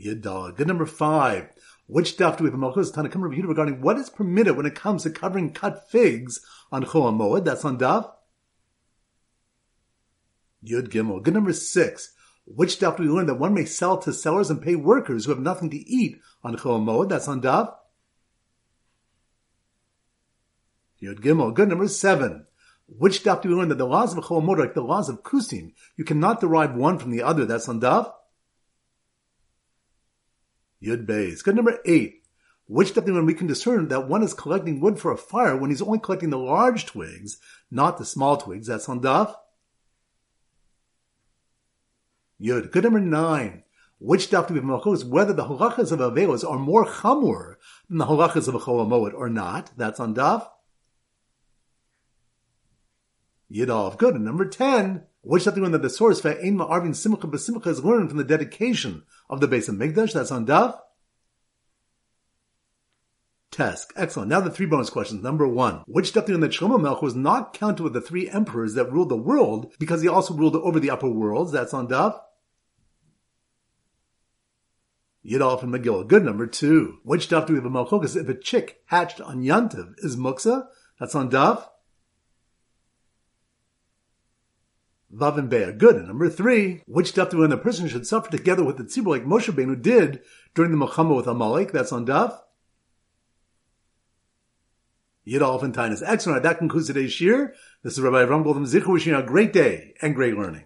Yud 0.00 0.56
Good 0.56 0.68
number 0.68 0.86
five. 0.86 1.48
Which 1.86 2.16
daf 2.16 2.36
do 2.36 2.44
we 2.44 2.48
have 2.48 2.54
a 2.54 2.58
Malchus 2.58 2.90
Tanakam 2.90 3.22
review 3.22 3.46
regarding 3.46 3.80
what 3.80 3.96
is 3.96 4.10
permitted 4.10 4.56
when 4.56 4.66
it 4.66 4.74
comes 4.74 5.04
to 5.04 5.10
covering 5.10 5.52
cut 5.52 5.88
figs 5.88 6.40
on 6.72 6.84
Chol 6.84 7.16
Moed? 7.16 7.44
That's 7.44 7.64
on 7.64 7.78
daf. 7.78 8.10
Yud 10.64 10.88
Gimel. 10.88 11.22
Good 11.22 11.34
number 11.34 11.52
six. 11.52 12.12
Which 12.44 12.78
daf 12.78 12.96
do 12.96 13.04
we 13.04 13.08
learn 13.08 13.26
that 13.26 13.38
one 13.38 13.54
may 13.54 13.64
sell 13.64 13.98
to 13.98 14.12
sellers 14.12 14.50
and 14.50 14.60
pay 14.60 14.74
workers 14.74 15.24
who 15.24 15.30
have 15.30 15.40
nothing 15.40 15.70
to 15.70 15.76
eat 15.76 16.20
on 16.42 16.56
Chol 16.56 16.84
Moed? 16.84 17.08
That's 17.08 17.28
on 17.28 17.40
daf. 17.40 17.72
Yud 21.00 21.20
Gimel. 21.20 21.54
Good 21.54 21.68
number 21.68 21.88
seven. 21.88 22.46
Which 22.88 23.22
daf 23.22 23.42
do 23.42 23.48
we 23.48 23.54
learn 23.54 23.68
that 23.68 23.78
the 23.78 23.86
laws 23.86 24.16
of 24.16 24.24
Chol 24.24 24.42
Moed 24.42 24.58
are 24.58 24.62
like 24.62 24.74
the 24.74 24.82
laws 24.82 25.08
of 25.08 25.22
Kusim? 25.22 25.72
You 25.96 26.04
cannot 26.04 26.40
derive 26.40 26.74
one 26.74 26.98
from 26.98 27.12
the 27.12 27.22
other. 27.22 27.46
That's 27.46 27.68
on 27.68 27.80
daf. 27.80 28.12
Yud 30.82 31.06
Beis. 31.06 31.42
Good 31.42 31.56
number 31.56 31.78
eight. 31.84 32.22
Which 32.68 32.94
daf 32.94 33.06
do 33.06 33.24
we 33.24 33.34
can 33.34 33.46
discern 33.46 33.88
that 33.88 34.08
one 34.08 34.22
is 34.22 34.34
collecting 34.34 34.80
wood 34.80 34.98
for 34.98 35.12
a 35.12 35.16
fire 35.16 35.56
when 35.56 35.70
he's 35.70 35.82
only 35.82 36.00
collecting 36.00 36.30
the 36.30 36.38
large 36.38 36.84
twigs, 36.84 37.38
not 37.70 37.96
the 37.98 38.04
small 38.04 38.36
twigs? 38.36 38.66
That's 38.66 38.88
on 38.88 39.00
daf. 39.00 39.34
Yud. 42.40 42.72
Good 42.72 42.84
number 42.84 43.00
nine. 43.00 43.62
Which 43.98 44.30
daf 44.30 44.50
we 44.50 44.60
have 44.60 44.94
is 44.94 45.04
whether 45.04 45.32
the 45.32 45.44
halachas 45.44 45.92
of 45.92 46.00
avelos 46.00 46.48
are 46.48 46.58
more 46.58 46.84
chamur 46.84 47.54
than 47.88 47.98
the 47.98 48.06
halachas 48.06 48.48
of 48.48 48.54
a 48.56 48.58
cholamoed 48.58 49.14
or 49.14 49.28
not? 49.28 49.70
That's 49.76 50.00
on 50.00 50.14
daf. 50.14 50.48
Yidov. 53.50 53.96
Good. 53.96 54.16
And 54.16 54.24
number 54.24 54.44
ten. 54.44 55.04
Which 55.22 55.46
learn 55.46 55.72
that 55.72 55.82
the 55.82 55.90
source 55.90 56.20
for 56.20 56.30
ein 56.30 56.56
ma'arvin 56.58 56.94
simcha 56.94 57.26
b'simcha 57.26 57.66
is 57.66 57.84
learned 57.84 58.10
from 58.10 58.18
the 58.18 58.24
dedication 58.24 59.02
of 59.28 59.40
the 59.40 59.48
base 59.48 59.68
of 59.68 59.76
Mikdash? 59.76 60.12
That's 60.12 60.30
on 60.30 60.46
daf. 60.46 60.78
Test. 63.50 63.92
Excellent. 63.96 64.28
Now 64.28 64.40
the 64.40 64.50
three 64.50 64.66
bonus 64.66 64.90
questions. 64.90 65.22
Number 65.22 65.48
one. 65.48 65.82
Which 65.86 66.14
we 66.14 66.20
learn 66.20 66.40
that 66.40 66.52
Shlomo 66.52 66.78
Melch 66.78 67.02
was 67.02 67.14
not 67.14 67.54
counted 67.54 67.82
with 67.82 67.94
the 67.94 68.00
three 68.00 68.28
emperors 68.28 68.74
that 68.74 68.92
ruled 68.92 69.08
the 69.08 69.16
world 69.16 69.72
because 69.78 70.02
he 70.02 70.08
also 70.08 70.34
ruled 70.34 70.56
over 70.56 70.78
the 70.78 70.90
upper 70.90 71.08
worlds? 71.08 71.52
That's 71.52 71.72
on 71.72 71.88
daf. 71.88 72.20
Yidolf 75.24 75.62
and 75.62 75.72
Megillah. 75.72 76.06
Good 76.06 76.24
number 76.24 76.46
two. 76.46 76.98
Which 77.02 77.28
daf 77.28 77.48
we 77.48 77.56
have 77.56 77.64
a 77.64 77.70
malchokas 77.70 78.20
if 78.20 78.28
a 78.28 78.34
chick 78.34 78.82
hatched 78.86 79.20
on 79.20 79.42
Yantiv 79.42 79.94
is 79.98 80.16
muksa? 80.16 80.66
That's 81.00 81.14
on 81.14 81.30
daf. 81.30 81.66
Vav 85.14 85.38
and. 85.38 85.78
Good. 85.78 85.96
And 85.96 86.08
number 86.08 86.28
three. 86.28 86.82
Which 86.86 87.12
daf 87.12 87.30
do 87.30 87.38
we 87.38 87.46
the 87.46 87.56
person 87.56 87.88
should 87.88 88.06
suffer 88.06 88.30
together 88.30 88.64
with 88.64 88.76
the 88.76 88.84
tzibur 88.84 89.08
like 89.08 89.24
Moshe 89.24 89.52
Benu 89.52 89.80
did 89.80 90.20
during 90.54 90.70
the 90.70 90.76
Muhammad 90.76 91.16
with 91.16 91.26
Amalek? 91.26 91.72
That's 91.72 91.92
on 91.92 92.06
daf. 92.06 92.38
Yidolf 95.26 95.62
and 95.62 95.74
Tinus. 95.74 96.02
Excellent. 96.06 96.42
That 96.42 96.58
concludes 96.58 96.86
today's 96.86 97.12
shir. 97.12 97.52
This 97.82 97.94
is 97.94 98.00
Rabbi 98.00 98.24
Avram 98.24 98.44
Goldham 98.44 98.64
Zichu 98.64 98.92
wishing 98.92 99.12
you 99.12 99.18
a 99.18 99.22
great 99.22 99.52
day 99.52 99.94
and 100.00 100.14
great 100.14 100.36
learning. 100.36 100.64